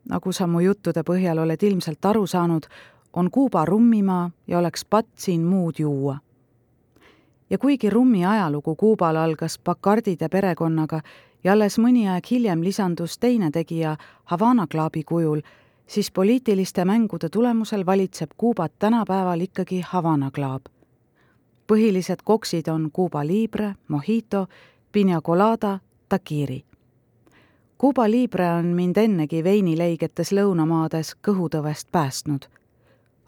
nagu 0.09 0.31
sa 0.31 0.47
mu 0.47 0.59
juttude 0.59 1.01
põhjal 1.03 1.39
oled 1.39 1.63
ilmselt 1.63 2.05
aru 2.05 2.27
saanud, 2.27 2.63
on 3.13 3.31
Kuuba 3.31 3.65
rummimaa 3.65 4.31
ja 4.47 4.59
oleks 4.59 4.85
patt 4.85 5.07
siin 5.15 5.41
muud 5.41 5.73
juua. 5.79 6.17
ja 7.49 7.57
kuigi 7.57 7.89
rummi 7.89 8.25
ajalugu 8.25 8.75
Kuubal 8.75 9.15
algas 9.15 9.59
Bacardide 9.59 10.29
perekonnaga 10.29 11.01
ja 11.43 11.53
alles 11.53 11.79
mõni 11.79 12.07
aeg 12.09 12.25
hiljem 12.31 12.61
lisandus 12.63 13.17
teine 13.17 13.51
tegija 13.51 13.97
Havana 14.23 14.67
klaabi 14.67 15.03
kujul, 15.03 15.41
siis 15.87 16.11
poliitiliste 16.11 16.85
mängude 16.85 17.29
tulemusel 17.29 17.85
valitseb 17.85 18.29
Kuubat 18.37 18.71
tänapäeval 18.79 19.41
ikkagi 19.41 19.81
Havana 19.81 20.31
klaab. 20.31 20.61
põhilised 21.67 22.21
koksid 22.23 22.67
on 22.67 22.91
Cuba 22.91 23.27
Libre, 23.27 23.75
Mojito, 23.87 24.47
Pina 24.91 25.21
Colada, 25.21 25.79
Takiri 26.09 26.66
Cuba 27.81 28.09
Libre 28.09 28.49
on 28.49 28.65
mind 28.73 28.97
ennegi 28.97 29.43
veinileigetes 29.45 30.31
lõunamaades 30.33 31.11
kõhutõvest 31.21 31.91
päästnud. 31.91 32.47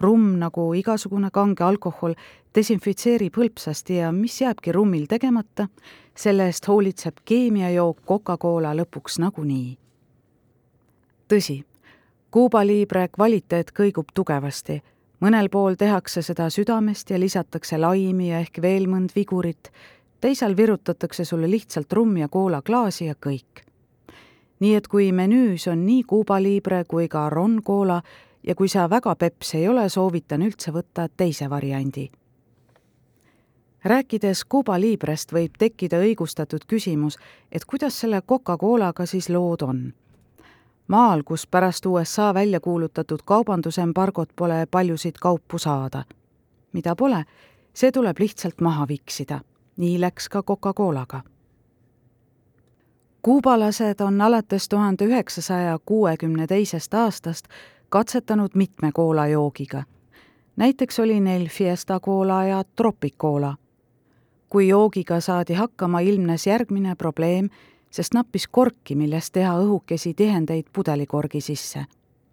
rumm, 0.02 0.40
nagu 0.40 0.74
igasugune 0.74 1.30
kange 1.32 1.64
alkohol, 1.64 2.16
desinfitseerib 2.56 3.38
hõlpsasti 3.38 4.00
ja 4.00 4.12
mis 4.12 4.40
jääbki 4.42 4.72
rummil 4.72 5.06
tegemata, 5.06 5.68
selle 6.16 6.46
eest 6.46 6.68
hoolitseb 6.68 7.22
keemiajook 7.26 8.02
Coca-Cola 8.08 8.74
lõpuks 8.74 9.20
nagunii. 9.20 9.78
tõsi, 11.28 11.64
Cuba 12.34 12.66
Libre 12.66 13.08
kvaliteet 13.08 13.72
kõigub 13.72 14.10
tugevasti, 14.14 14.82
mõnel 15.22 15.50
pool 15.50 15.76
tehakse 15.76 16.22
seda 16.22 16.50
südamest 16.50 17.10
ja 17.10 17.20
lisatakse 17.20 17.78
laimi 17.78 18.30
ja 18.30 18.40
ehk 18.40 18.62
veel 18.62 18.88
mõnd 18.88 19.10
vigurit, 19.16 19.72
teisel 20.22 20.58
virutatakse 20.58 21.26
sulle 21.26 21.48
lihtsalt 21.48 21.94
rumm 21.94 22.18
ja 22.18 22.28
koolaklaasi 22.28 23.06
ja 23.06 23.14
kõik 23.14 23.69
nii 24.60 24.76
et 24.76 24.88
kui 24.88 25.12
menüüs 25.12 25.68
on 25.72 25.86
nii 25.86 26.04
Cuba 26.04 26.42
Libre 26.44 26.84
kui 26.88 27.08
ka 27.08 27.30
Ron 27.30 27.62
Cola 27.64 28.02
ja 28.44 28.56
kui 28.56 28.68
sa 28.68 28.90
väga 28.90 29.16
peps 29.16 29.56
ei 29.56 29.68
ole, 29.68 29.90
soovitan 29.90 30.42
üldse 30.42 30.72
võtta 30.72 31.08
teise 31.18 31.50
variandi. 31.50 32.12
rääkides 33.84 34.44
Cuba 34.52 34.80
Librest 34.80 35.34
võib 35.34 35.56
tekkida 35.58 35.98
õigustatud 35.98 36.66
küsimus, 36.68 37.18
et 37.52 37.66
kuidas 37.66 38.00
selle 38.00 38.22
Coca-Colaga 38.22 39.06
siis 39.06 39.30
lood 39.30 39.62
on. 39.62 39.94
maal, 40.88 41.24
kus 41.24 41.48
pärast 41.48 41.86
USA 41.86 42.34
välja 42.34 42.60
kuulutatud 42.60 43.20
kaubandusembargot 43.26 44.30
pole 44.36 44.66
paljusid 44.72 45.16
kaupu 45.22 45.58
saada. 45.58 46.04
mida 46.74 46.96
pole, 46.96 47.24
see 47.74 47.92
tuleb 47.92 48.20
lihtsalt 48.20 48.62
maha 48.62 48.88
viksida. 48.88 49.40
nii 49.78 50.00
läks 50.00 50.30
ka 50.30 50.44
Coca-Colaga 50.44 51.24
kuubalased 53.22 54.00
on 54.02 54.22
alates 54.22 54.70
tuhande 54.70 55.06
üheksasaja 55.06 55.80
kuuekümne 55.86 56.48
teisest 56.48 56.94
aastast 56.94 57.46
katsetanud 57.90 58.50
mitme 58.54 58.92
koolajoogiga. 58.94 59.84
näiteks 60.56 61.00
oli 61.00 61.20
neil 61.20 61.48
Fiesta 61.48 62.00
Cola 62.00 62.44
ja 62.44 62.64
Tropic 62.76 63.16
Cola. 63.18 63.56
kui 64.50 64.68
joogiga 64.68 65.20
saadi 65.20 65.54
hakkama, 65.54 66.00
ilmnes 66.00 66.48
järgmine 66.48 66.96
probleem, 66.96 67.50
sest 67.90 68.14
nappis 68.14 68.48
korki, 68.48 68.96
millest 68.96 69.34
teha 69.34 69.60
õhukesi 69.60 70.14
tihendeid 70.14 70.66
pudelikorgi 70.74 71.42
sisse. 71.42 71.86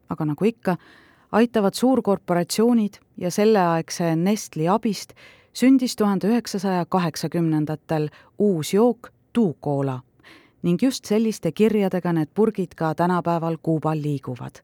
aga 0.09 0.25
nagu 0.25 0.45
ikka, 0.45 0.77
aitavad 1.33 1.75
suurkorporatsioonid 1.75 2.95
ja 3.17 3.31
selleaegse 3.31 4.17
Nestli 4.17 4.69
abist 4.69 5.13
sündis 5.53 5.97
tuhande 5.97 6.29
üheksasaja 6.29 6.87
kaheksakümnendatel 6.89 8.09
uus 8.39 8.75
jook 8.75 9.09
Tuukoola 9.33 10.06
ning 10.63 10.83
just 10.83 11.05
selliste 11.05 11.53
kirjadega 11.53 12.13
need 12.13 12.29
purgid 12.35 12.75
ka 12.77 12.95
tänapäeval 12.95 13.57
Kuubal 13.63 14.03
liiguvad. 14.03 14.63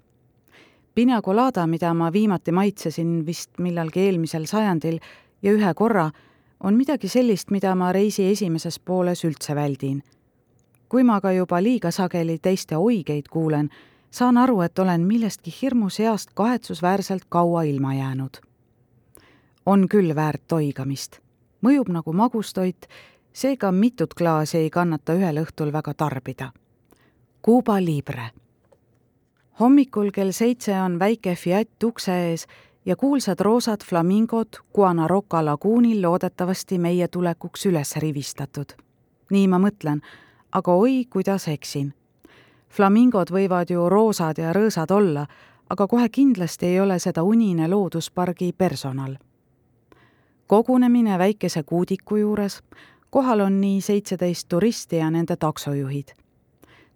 Pina 0.95 1.23
colada, 1.23 1.67
mida 1.67 1.95
ma 1.95 2.13
viimati 2.13 2.53
maitsesin 2.53 3.27
vist 3.27 3.51
millalgi 3.59 4.01
eelmisel 4.01 4.45
sajandil 4.45 4.99
ja 5.43 5.53
ühe 5.53 5.75
korra, 5.75 6.11
on 6.61 6.75
midagi 6.75 7.09
sellist, 7.09 7.51
mida 7.51 7.75
ma 7.75 7.93
reisi 7.93 8.27
esimeses 8.31 8.79
pooles 8.79 9.25
üldse 9.25 9.55
väldin. 9.55 10.03
kui 10.89 11.05
ma 11.05 11.17
aga 11.17 11.33
juba 11.33 11.63
liiga 11.63 11.91
sageli 11.91 12.39
teiste 12.39 12.77
oigeid 12.77 13.29
kuulen, 13.31 13.71
saan 14.11 14.37
aru, 14.37 14.61
et 14.61 14.79
olen 14.79 15.01
millestki 15.01 15.55
hirmuseast 15.63 16.31
kahetsusväärselt 16.35 17.23
kaua 17.29 17.63
ilma 17.63 17.95
jäänud. 17.95 18.37
on 19.67 19.89
küll 19.89 20.15
väärt 20.15 20.43
toigamist. 20.49 21.21
mõjub 21.67 21.89
nagu 21.89 22.13
magustoit 22.13 22.87
seega 23.33 23.73
mitut 23.73 24.15
klaasi 24.15 24.59
ei 24.59 24.71
kannata 24.71 25.15
ühel 25.15 25.41
õhtul 25.45 25.73
väga 25.73 25.95
tarbida. 25.95 26.53
Cuba 27.45 27.81
Libre. 27.85 28.31
hommikul 29.61 30.11
kell 30.11 30.31
seitse 30.31 30.81
on 30.81 30.99
väike 30.99 31.35
Fiat 31.35 31.83
ukse 31.85 32.13
ees 32.31 32.47
ja 32.87 32.97
kuulsad 32.97 33.41
roosad 33.41 33.81
flamingod 33.85 34.49
Guanaroca 34.75 35.45
laguunil 35.45 36.03
loodetavasti 36.03 36.79
meie 36.79 37.09
tulekuks 37.09 37.67
üles 37.67 37.97
rivistatud. 37.97 38.73
nii 39.31 39.49
ma 39.49 39.59
mõtlen, 39.59 40.01
aga 40.53 40.73
oi, 40.73 41.05
kuidas 41.11 41.49
eksin. 41.49 41.95
flamingod 42.69 43.31
võivad 43.31 43.71
ju 43.71 43.89
roosad 43.89 44.39
ja 44.39 44.53
rõõsad 44.53 44.91
olla, 44.91 45.27
aga 45.71 45.87
kohe 45.87 46.09
kindlasti 46.09 46.67
ei 46.67 46.81
ole 46.81 46.99
seda 46.99 47.23
unine 47.23 47.69
looduspargi 47.69 48.53
personal. 48.53 49.17
kogunemine 50.47 51.19
väikese 51.19 51.63
kuudiku 51.63 52.17
juures, 52.17 52.63
kohal 53.13 53.41
on 53.41 53.61
nii 53.61 53.81
seitseteist 53.81 54.49
turisti 54.49 54.97
ja 54.97 55.11
nende 55.11 55.37
taksojuhid 55.37 56.17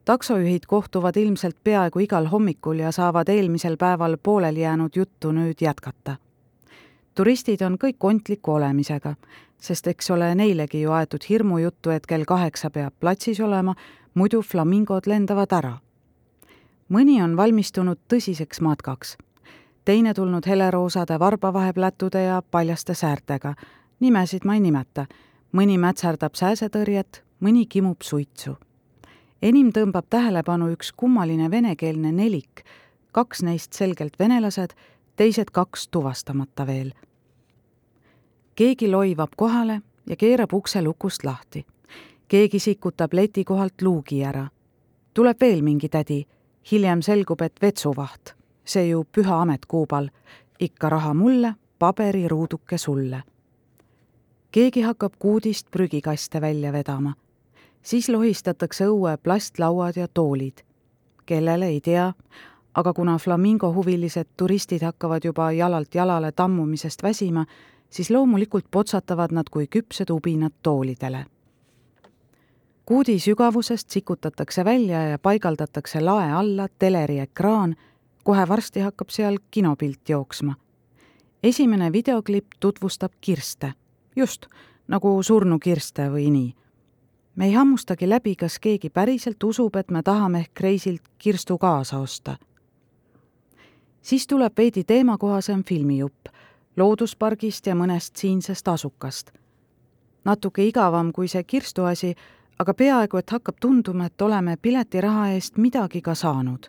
taksojuhid 0.07 0.67
kohtuvad 0.67 1.17
ilmselt 1.17 1.57
peaaegu 1.65 1.99
igal 1.99 2.27
hommikul 2.31 2.79
ja 2.79 2.93
saavad 2.93 3.29
eelmisel 3.29 3.77
päeval 3.77 4.17
pooleli 4.23 4.61
jäänud 4.61 4.97
juttu 4.97 5.33
nüüd 5.33 5.61
jätkata. 5.61 6.17
turistid 7.15 7.61
on 7.61 7.75
kõik 7.85 7.97
ontliku 8.01 8.53
olemisega, 8.53 9.15
sest 9.59 9.87
eks 9.87 10.11
ole 10.11 10.35
neilegi 10.35 10.81
ju 10.81 10.93
aetud 10.93 11.27
hirmujuttu, 11.29 11.91
et 11.91 12.07
kell 12.07 12.25
kaheksa 12.25 12.71
peab 12.71 12.95
platsis 13.01 13.41
olema, 13.41 13.75
muidu 14.15 14.43
flamingod 14.43 15.07
lendavad 15.07 15.53
ära. 15.53 15.79
mõni 16.89 17.23
on 17.25 17.37
valmistunud 17.37 17.99
tõsiseks 18.09 18.61
matkaks, 18.61 19.19
teine 19.85 20.15
tulnud 20.15 20.47
heleroosade 20.47 21.19
varbavaheplätude 21.19 22.23
ja 22.23 22.43
paljaste 22.51 22.95
säärtega, 22.95 23.55
nimesid 24.01 24.45
ma 24.45 24.55
ei 24.55 24.61
nimeta, 24.61 25.07
mõni 25.53 25.79
mätserdab 25.79 26.35
sääsetõrjet, 26.35 27.25
mõni 27.41 27.67
kimub 27.67 28.03
suitsu 28.03 28.57
enim 29.43 29.71
tõmbab 29.73 30.09
tähelepanu 30.11 30.71
üks 30.75 30.93
kummaline 30.97 31.51
venekeelne 31.51 32.13
nelik, 32.13 32.65
kaks 33.13 33.43
neist 33.47 33.77
selgelt 33.77 34.19
venelased, 34.19 34.75
teised 35.17 35.53
kaks 35.53 35.89
tuvastamata 35.89 36.67
veel. 36.67 36.93
keegi 38.55 38.89
loivab 38.91 39.37
kohale 39.37 39.83
ja 40.07 40.17
keerab 40.17 40.53
ukse 40.53 40.83
lukust 40.83 41.25
lahti. 41.25 41.67
keegi 42.29 42.59
sikutab 42.59 43.13
leti 43.13 43.45
kohalt 43.45 43.83
luugi 43.83 44.25
ära. 44.25 44.49
tuleb 45.15 45.41
veel 45.41 45.63
mingi 45.63 45.89
tädi, 45.89 46.27
hiljem 46.73 47.03
selgub, 47.03 47.41
et 47.41 47.63
vetsuvaht, 47.63 48.35
see 48.65 48.89
ju 48.89 49.05
püha 49.05 49.43
amet 49.43 49.67
Kuubal, 49.67 50.09
ikka 50.61 50.89
raha 50.89 51.15
mulle, 51.15 51.55
paberiruuduke 51.79 52.79
sulle. 52.79 53.23
Keegi 54.57 54.81
hakkab 54.81 55.13
kuudist 55.19 55.67
prügikaste 55.71 56.41
välja 56.41 56.73
vedama 56.73 57.13
siis 57.87 58.09
lohistatakse 58.09 58.87
õue 58.91 59.17
plastlauad 59.23 59.97
ja 59.97 60.09
toolid. 60.09 60.65
kellele, 61.27 61.67
ei 61.67 61.81
tea, 61.81 62.13
aga 62.75 62.93
kuna 62.95 63.19
flamingo 63.19 63.73
huvilised 63.75 64.27
turistid 64.37 64.83
hakkavad 64.83 65.25
juba 65.25 65.53
jalalt 65.53 65.95
jalale 65.95 66.33
tammumisest 66.33 67.03
väsima, 67.03 67.47
siis 67.91 68.11
loomulikult 68.11 68.67
potsatavad 68.71 69.33
nad 69.33 69.51
kui 69.51 69.67
küpsed 69.67 70.11
ubinad 70.11 70.53
toolidele. 70.63 71.27
kuudi 72.87 73.19
sügavusest 73.19 73.91
sikutatakse 73.91 74.65
välja 74.65 75.09
ja 75.09 75.19
paigaldatakse 75.19 76.01
lae 76.01 76.33
alla 76.33 76.69
teleriekraan, 76.79 77.77
kohe 78.25 78.49
varsti 78.49 78.81
hakkab 78.81 79.09
seal 79.11 79.39
kinopilt 79.51 80.09
jooksma. 80.09 80.55
esimene 81.43 81.93
videoklipp 81.93 82.47
tutvustab 82.61 83.13
kirste, 83.21 83.73
just 84.17 84.47
nagu 84.89 85.23
surnukirste 85.23 86.11
või 86.11 86.31
nii 86.31 86.55
me 87.37 87.45
ei 87.45 87.53
hammustagi 87.53 88.09
läbi, 88.09 88.37
kas 88.37 88.59
keegi 88.59 88.91
päriselt 88.91 89.45
usub, 89.45 89.77
et 89.77 89.91
me 89.91 90.03
tahame 90.03 90.39
ehk 90.41 90.61
reisilt 90.61 91.03
kirstu 91.19 91.59
kaasa 91.59 91.99
osta. 91.99 92.37
siis 94.03 94.27
tuleb 94.27 94.53
veidi 94.57 94.85
teemakohasem 94.85 95.65
filmijupp 95.65 96.27
looduspargist 96.77 97.67
ja 97.67 97.75
mõnest 97.75 98.17
siinsest 98.17 98.69
asukast. 98.69 99.31
natuke 100.25 100.65
igavam 100.65 101.13
kui 101.13 101.29
see 101.29 101.45
kirstu 101.45 101.85
asi, 101.85 102.15
aga 102.59 102.75
peaaegu 102.75 103.17
et 103.17 103.31
hakkab 103.31 103.57
tunduma, 103.61 104.07
et 104.07 104.23
oleme 104.23 104.57
piletiraha 104.57 105.29
eest 105.29 105.57
midagi 105.57 106.01
ka 106.01 106.15
saanud. 106.15 106.67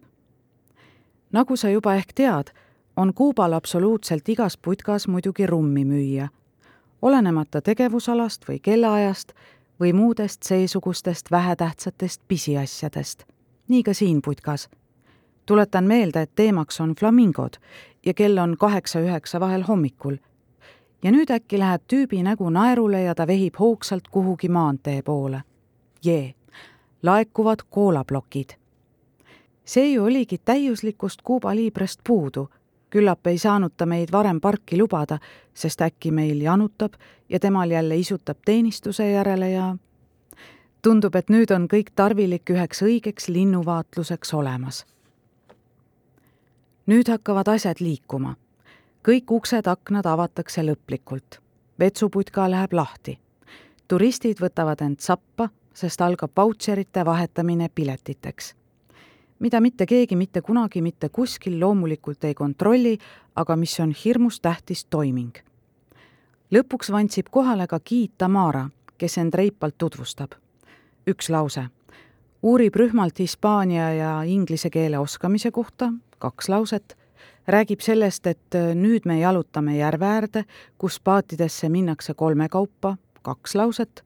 nagu 1.32 1.56
sa 1.56 1.70
juba 1.70 1.96
ehk 1.96 2.14
tead, 2.14 2.52
on 2.96 3.14
Kuubal 3.14 3.54
absoluutselt 3.54 4.30
igas 4.30 4.58
putkas 4.58 5.08
muidugi 5.08 5.48
rummi 5.48 5.86
müüa. 5.86 6.28
Olenemata 7.02 7.62
tegevusalast 7.62 8.50
või 8.50 8.60
kellaajast 8.60 9.34
või 9.80 9.94
muudest 9.94 10.44
seesugustest 10.44 11.32
vähetähtsatest 11.32 12.22
pisiasjadest. 12.28 13.24
nii 13.68 13.84
ka 13.84 13.94
siin 13.94 14.22
putkas. 14.22 14.70
tuletan 15.46 15.84
meelde, 15.84 16.22
et 16.22 16.32
teemaks 16.36 16.82
on 16.82 16.96
flamingod 16.96 17.54
ja 18.06 18.14
kell 18.14 18.38
on 18.38 18.58
kaheksa-üheksa 18.58 19.40
vahel 19.40 19.62
hommikul. 19.62 20.16
ja 21.04 21.12
nüüd 21.12 21.32
äkki 21.32 21.60
läheb 21.60 21.82
tüübi 21.94 22.24
nägu 22.24 22.50
naerule 22.50 23.02
ja 23.02 23.16
ta 23.16 23.28
vehib 23.28 23.56
hoogsalt 23.60 24.08
kuhugi 24.08 24.50
maantee 24.50 25.02
poole. 25.02 25.44
jee, 26.04 26.34
laekuvad 27.04 27.60
koolaplokid. 27.70 28.50
see 29.66 29.94
ju 29.94 30.04
oligi 30.04 30.38
täiuslikust 30.38 31.22
Kuuba 31.22 31.56
liibrest 31.56 32.00
puudu 32.08 32.50
küllap 32.90 33.28
ei 33.28 33.38
saanud 33.38 33.74
ta 33.78 33.86
meid 33.86 34.12
varem 34.12 34.40
parki 34.42 34.78
lubada, 34.78 35.20
sest 35.54 35.82
äkki 35.82 36.12
meil 36.12 36.42
janutab 36.42 36.94
ja 37.30 37.40
temal 37.40 37.72
jälle 37.72 37.98
isutab 37.98 38.38
teenistuse 38.46 39.10
järele 39.12 39.50
ja 39.52 39.76
tundub, 40.82 41.16
et 41.16 41.30
nüüd 41.30 41.52
on 41.52 41.68
kõik 41.68 41.92
tarvilik 41.96 42.50
üheks 42.50 42.84
õigeks 42.84 43.28
linnuvaatluseks 43.28 44.34
olemas. 44.34 44.86
nüüd 46.86 47.10
hakkavad 47.10 47.48
asjad 47.48 47.80
liikuma. 47.80 48.36
kõik 49.08 49.32
uksed-aknad 49.32 50.06
avatakse 50.06 50.62
lõplikult. 50.64 51.40
vetsuputka 51.80 52.52
läheb 52.52 52.74
lahti. 52.74 53.20
turistid 53.88 54.40
võtavad 54.40 54.82
end 54.82 55.00
sappa, 55.00 55.50
sest 55.74 56.02
algab 56.02 56.32
vautšerite 56.36 57.06
vahetamine 57.06 57.70
piletiteks 57.76 58.57
mida 59.40 59.62
mitte 59.62 59.86
keegi 59.86 60.16
mitte 60.16 60.42
kunagi 60.42 60.82
mitte 60.82 61.10
kuskil 61.10 61.60
loomulikult 61.60 62.24
ei 62.24 62.34
kontrolli, 62.34 62.98
aga 63.36 63.56
mis 63.56 63.80
on 63.80 63.94
hirmus 64.06 64.42
tähtis 64.42 64.86
toiming. 64.86 65.34
lõpuks 66.52 66.92
vantsib 66.92 67.28
kohale 67.32 67.68
ka 67.68 67.80
giid 67.80 68.12
Tamara, 68.18 68.70
kes 68.98 69.18
end 69.18 69.34
reipalt 69.34 69.78
tutvustab. 69.78 70.32
üks 71.08 71.30
lause. 71.30 71.68
uurib 72.44 72.76
rühmalt 72.76 73.20
hispaania 73.20 73.94
ja 73.94 74.24
inglise 74.24 74.70
keele 74.70 75.00
oskamise 75.00 75.52
kohta, 75.52 75.94
kaks 76.20 76.50
lauset, 76.50 76.98
räägib 77.48 77.80
sellest, 77.80 78.28
et 78.28 78.56
nüüd 78.76 79.06
me 79.06 79.20
jalutame 79.20 79.78
järve 79.78 80.06
äärde, 80.06 80.46
kus 80.78 81.00
paatidesse 81.00 81.70
minnakse 81.70 82.14
kolmekaupa, 82.14 82.98
kaks 83.22 83.56
lauset, 83.56 84.04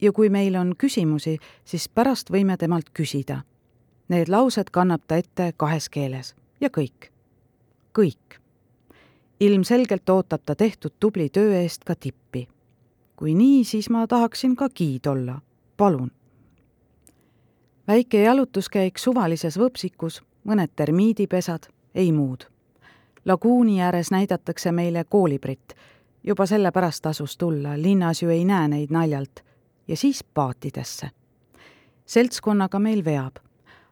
ja 0.00 0.12
kui 0.12 0.28
meil 0.28 0.56
on 0.56 0.74
küsimusi, 0.76 1.38
siis 1.64 1.88
pärast 1.88 2.30
võime 2.30 2.56
temalt 2.56 2.90
küsida 2.94 3.42
Need 4.10 4.26
laused 4.28 4.72
kannab 4.72 5.02
ta 5.06 5.20
ette 5.22 5.52
kahes 5.56 5.86
keeles 5.88 6.34
ja 6.60 6.68
kõik, 6.68 7.12
kõik. 7.94 8.38
ilmselgelt 9.40 10.08
ootab 10.10 10.40
ta 10.44 10.54
tehtud 10.54 10.92
tubli 11.00 11.28
töö 11.28 11.54
eest 11.54 11.84
ka 11.84 11.94
tippi. 11.94 12.48
kui 13.16 13.34
nii, 13.34 13.64
siis 13.64 13.90
ma 13.90 14.06
tahaksin 14.06 14.56
ka 14.56 14.68
giid 14.68 15.06
olla, 15.06 15.40
palun. 15.76 16.10
väike 17.88 18.22
jalutuskäik 18.22 18.98
suvalises 18.98 19.58
võpsikus, 19.58 20.22
mõned 20.44 20.70
termiidipesad, 20.76 21.68
ei 21.94 22.12
muud. 22.12 22.44
laguuni 23.24 23.82
ääres 23.82 24.10
näidatakse 24.10 24.72
meile 24.72 25.04
koolibrit, 25.04 25.74
juba 26.22 26.46
sellepärast 26.46 27.02
tasus 27.02 27.36
tulla, 27.36 27.82
linnas 27.82 28.22
ju 28.22 28.28
ei 28.28 28.44
näe 28.44 28.68
neid 28.68 28.90
naljalt, 28.90 29.44
ja 29.88 29.96
siis 29.96 30.24
paatidesse. 30.24 31.10
seltskonnaga 32.06 32.78
meil 32.78 33.04
veab 33.04 33.38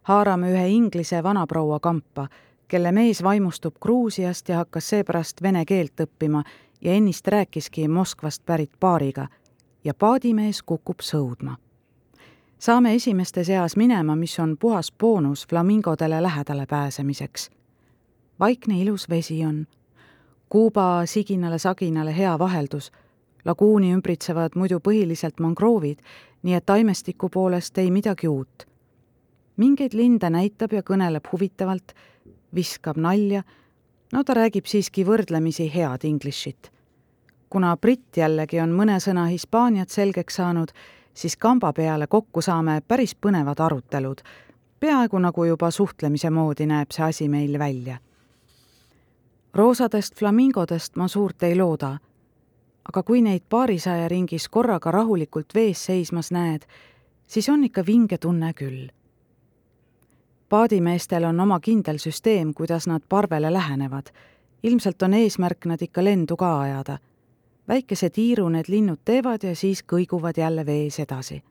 haarame 0.08 0.52
ühe 0.52 0.68
Inglise 0.68 1.22
vanaproua 1.22 1.80
kampa, 1.80 2.28
kelle 2.68 2.92
mees 2.92 3.22
vaimustub 3.22 3.74
Gruusiast 3.80 4.48
ja 4.48 4.56
hakkas 4.56 4.88
seepärast 4.88 5.42
vene 5.42 5.64
keelt 5.64 6.00
õppima 6.00 6.42
ja 6.80 6.92
ennist 6.92 7.28
rääkiski 7.28 7.88
Moskvast 7.88 8.42
pärit 8.46 8.70
paariga 8.80 9.26
ja 9.84 9.94
paadimees 9.94 10.62
kukub 10.62 11.04
sõudma. 11.04 11.56
saame 12.58 12.94
esimeste 12.94 13.44
seas 13.44 13.76
minema, 13.76 14.16
mis 14.16 14.38
on 14.38 14.56
puhas 14.56 14.92
boonus 14.92 15.46
flamingodele 15.46 16.22
lähedale 16.22 16.66
pääsemiseks. 16.66 17.50
vaikne 18.40 18.80
ilus 18.80 19.08
vesi 19.08 19.44
on, 19.44 19.66
Kuuba 20.48 21.06
siginale-saginale 21.06 22.16
hea 22.16 22.38
vaheldus, 22.38 22.92
laguuni 23.44 23.92
ümbritsevad 23.92 24.50
muidu 24.54 24.80
põhiliselt 24.80 25.40
mangroovid, 25.40 25.98
nii 26.42 26.54
et 26.54 26.66
taimestiku 26.66 27.28
poolest 27.28 27.78
ei 27.78 27.90
midagi 27.90 28.28
uut 28.28 28.68
mingeid 29.58 29.94
linde 29.94 30.30
näitab 30.30 30.72
ja 30.72 30.82
kõneleb 30.82 31.26
huvitavalt, 31.32 31.92
viskab 32.54 32.96
nalja, 32.96 33.42
no 34.12 34.24
ta 34.24 34.34
räägib 34.38 34.66
siiski 34.66 35.04
võrdlemisi 35.04 35.68
head 35.74 36.04
inglishit. 36.04 36.70
kuna 37.50 37.76
britt 37.76 38.16
jällegi 38.16 38.60
on 38.60 38.72
mõne 38.76 38.98
sõna 39.00 39.26
hispaaniat 39.26 39.88
selgeks 39.88 40.34
saanud, 40.36 40.72
siis 41.14 41.36
kamba 41.36 41.72
peale 41.72 42.06
kokku 42.06 42.42
saame 42.42 42.80
päris 42.88 43.14
põnevad 43.14 43.60
arutelud, 43.60 44.20
peaaegu 44.80 45.18
nagu 45.18 45.44
juba 45.44 45.70
suhtlemise 45.70 46.30
moodi 46.30 46.66
näeb 46.66 46.92
see 46.92 47.04
asi 47.04 47.28
meil 47.28 47.58
välja. 47.58 47.98
roosadest 49.54 50.14
flamingodest 50.18 50.96
ma 50.96 51.08
suurt 51.08 51.42
ei 51.42 51.56
looda. 51.56 51.98
aga 52.88 53.02
kui 53.02 53.22
neid 53.22 53.42
paarisaja 53.48 54.08
ringis 54.08 54.48
korraga 54.48 54.90
rahulikult 54.90 55.54
vees 55.54 55.84
seismas 55.84 56.30
näed, 56.30 56.66
siis 57.26 57.48
on 57.48 57.64
ikka 57.64 57.86
vinge 57.86 58.18
tunne 58.18 58.52
küll. 58.54 58.88
Paadimeestel 60.48 61.24
on 61.24 61.40
oma 61.40 61.60
kindel 61.60 61.98
süsteem, 61.98 62.54
kuidas 62.54 62.86
nad 62.86 63.02
parvele 63.08 63.52
lähenevad. 63.52 64.06
ilmselt 64.62 65.02
on 65.02 65.14
eesmärk 65.14 65.66
nad 65.66 65.82
ikka 65.82 66.04
lendu 66.04 66.36
ka 66.36 66.60
ajada. 66.60 66.98
väikese 67.68 68.10
tiiru 68.10 68.48
need 68.48 68.64
linnud 68.68 68.98
teevad 69.04 69.42
ja 69.42 69.56
siis 69.56 69.82
kõiguvad 69.82 70.36
jälle 70.36 70.66
vees 70.66 70.98
edasi. 70.98 71.42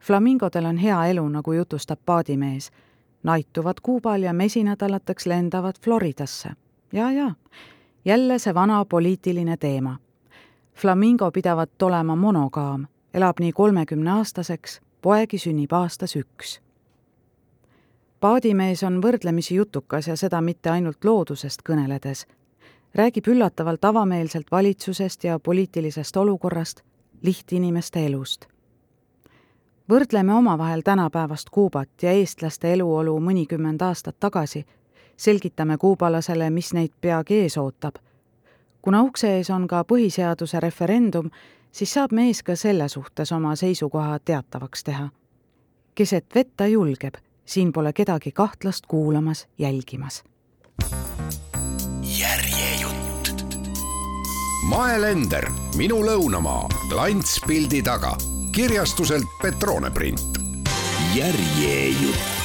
flamingodel 0.00 0.64
on 0.64 0.76
hea 0.76 1.06
elu, 1.06 1.28
nagu 1.28 1.52
jutustab 1.52 1.98
paadimees 2.06 2.70
naituvad 3.22 3.76
Kuubal 3.82 4.22
ja 4.22 4.32
mesinädalateks 4.32 5.26
lendavad 5.26 5.74
Floridasse. 5.80 6.48
ja, 6.92 7.12
ja 7.12 7.30
jälle 8.04 8.38
see 8.38 8.54
vana 8.54 8.84
poliitiline 8.84 9.56
teema. 9.56 9.96
Flamingo 10.74 11.30
pidavat 11.30 11.82
olema 11.82 12.16
monogaam, 12.16 12.86
elab 13.14 13.40
nii 13.40 13.52
kolmekümneaastaseks, 13.52 14.80
poegi 15.02 15.38
sünnib 15.38 15.72
aastas 15.72 16.16
üks. 16.16 16.60
Paadimees 18.20 18.82
on 18.82 19.02
võrdlemisi 19.02 19.54
jutukas 19.54 20.08
ja 20.08 20.16
seda 20.16 20.40
mitte 20.40 20.70
ainult 20.70 21.04
loodusest 21.04 21.62
kõneledes. 21.70 22.26
räägib 22.94 23.28
üllatavalt 23.28 23.84
avameelselt 23.84 24.50
valitsusest 24.50 25.24
ja 25.24 25.38
poliitilisest 25.38 26.16
olukorrast, 26.16 26.82
lihtinimeste 27.22 28.06
elust 28.06 28.48
võrdleme 29.88 30.34
omavahel 30.34 30.80
tänapäevast 30.80 31.50
Kuubat 31.50 31.88
ja 32.02 32.12
eestlaste 32.12 32.72
eluolu 32.72 33.20
mõnikümmend 33.20 33.82
aastat 33.82 34.16
tagasi, 34.20 34.66
selgitame 35.16 35.78
kuubalasele, 35.78 36.50
mis 36.50 36.72
neid 36.72 36.92
peagi 37.00 37.40
ees 37.42 37.56
ootab. 37.56 37.94
kuna 38.82 39.02
ukse 39.02 39.36
ees 39.36 39.50
on 39.50 39.66
ka 39.68 39.84
põhiseaduse 39.84 40.60
referendum, 40.60 41.30
siis 41.72 41.92
saab 41.92 42.12
mees 42.12 42.42
ka 42.42 42.56
selle 42.56 42.88
suhtes 42.88 43.32
oma 43.32 43.56
seisukoha 43.56 44.18
teatavaks 44.18 44.84
teha. 44.84 45.08
keset 45.94 46.26
vett 46.34 46.52
ta 46.56 46.66
julgeb, 46.66 47.14
siin 47.48 47.72
pole 47.72 47.92
kedagi 47.92 48.32
kahtlast 48.32 48.86
kuulamas, 48.86 49.48
jälgimas. 49.58 50.24
järjejutt. 52.18 53.56
Maelender, 54.68 55.50
minu 55.76 56.02
lõunamaa, 56.04 56.68
klantspildi 56.88 57.82
taga 57.82 58.16
kirjastuselt 58.52 59.26
Petrone 59.42 59.90
print. 59.90 60.20
järjejutt 61.14 62.37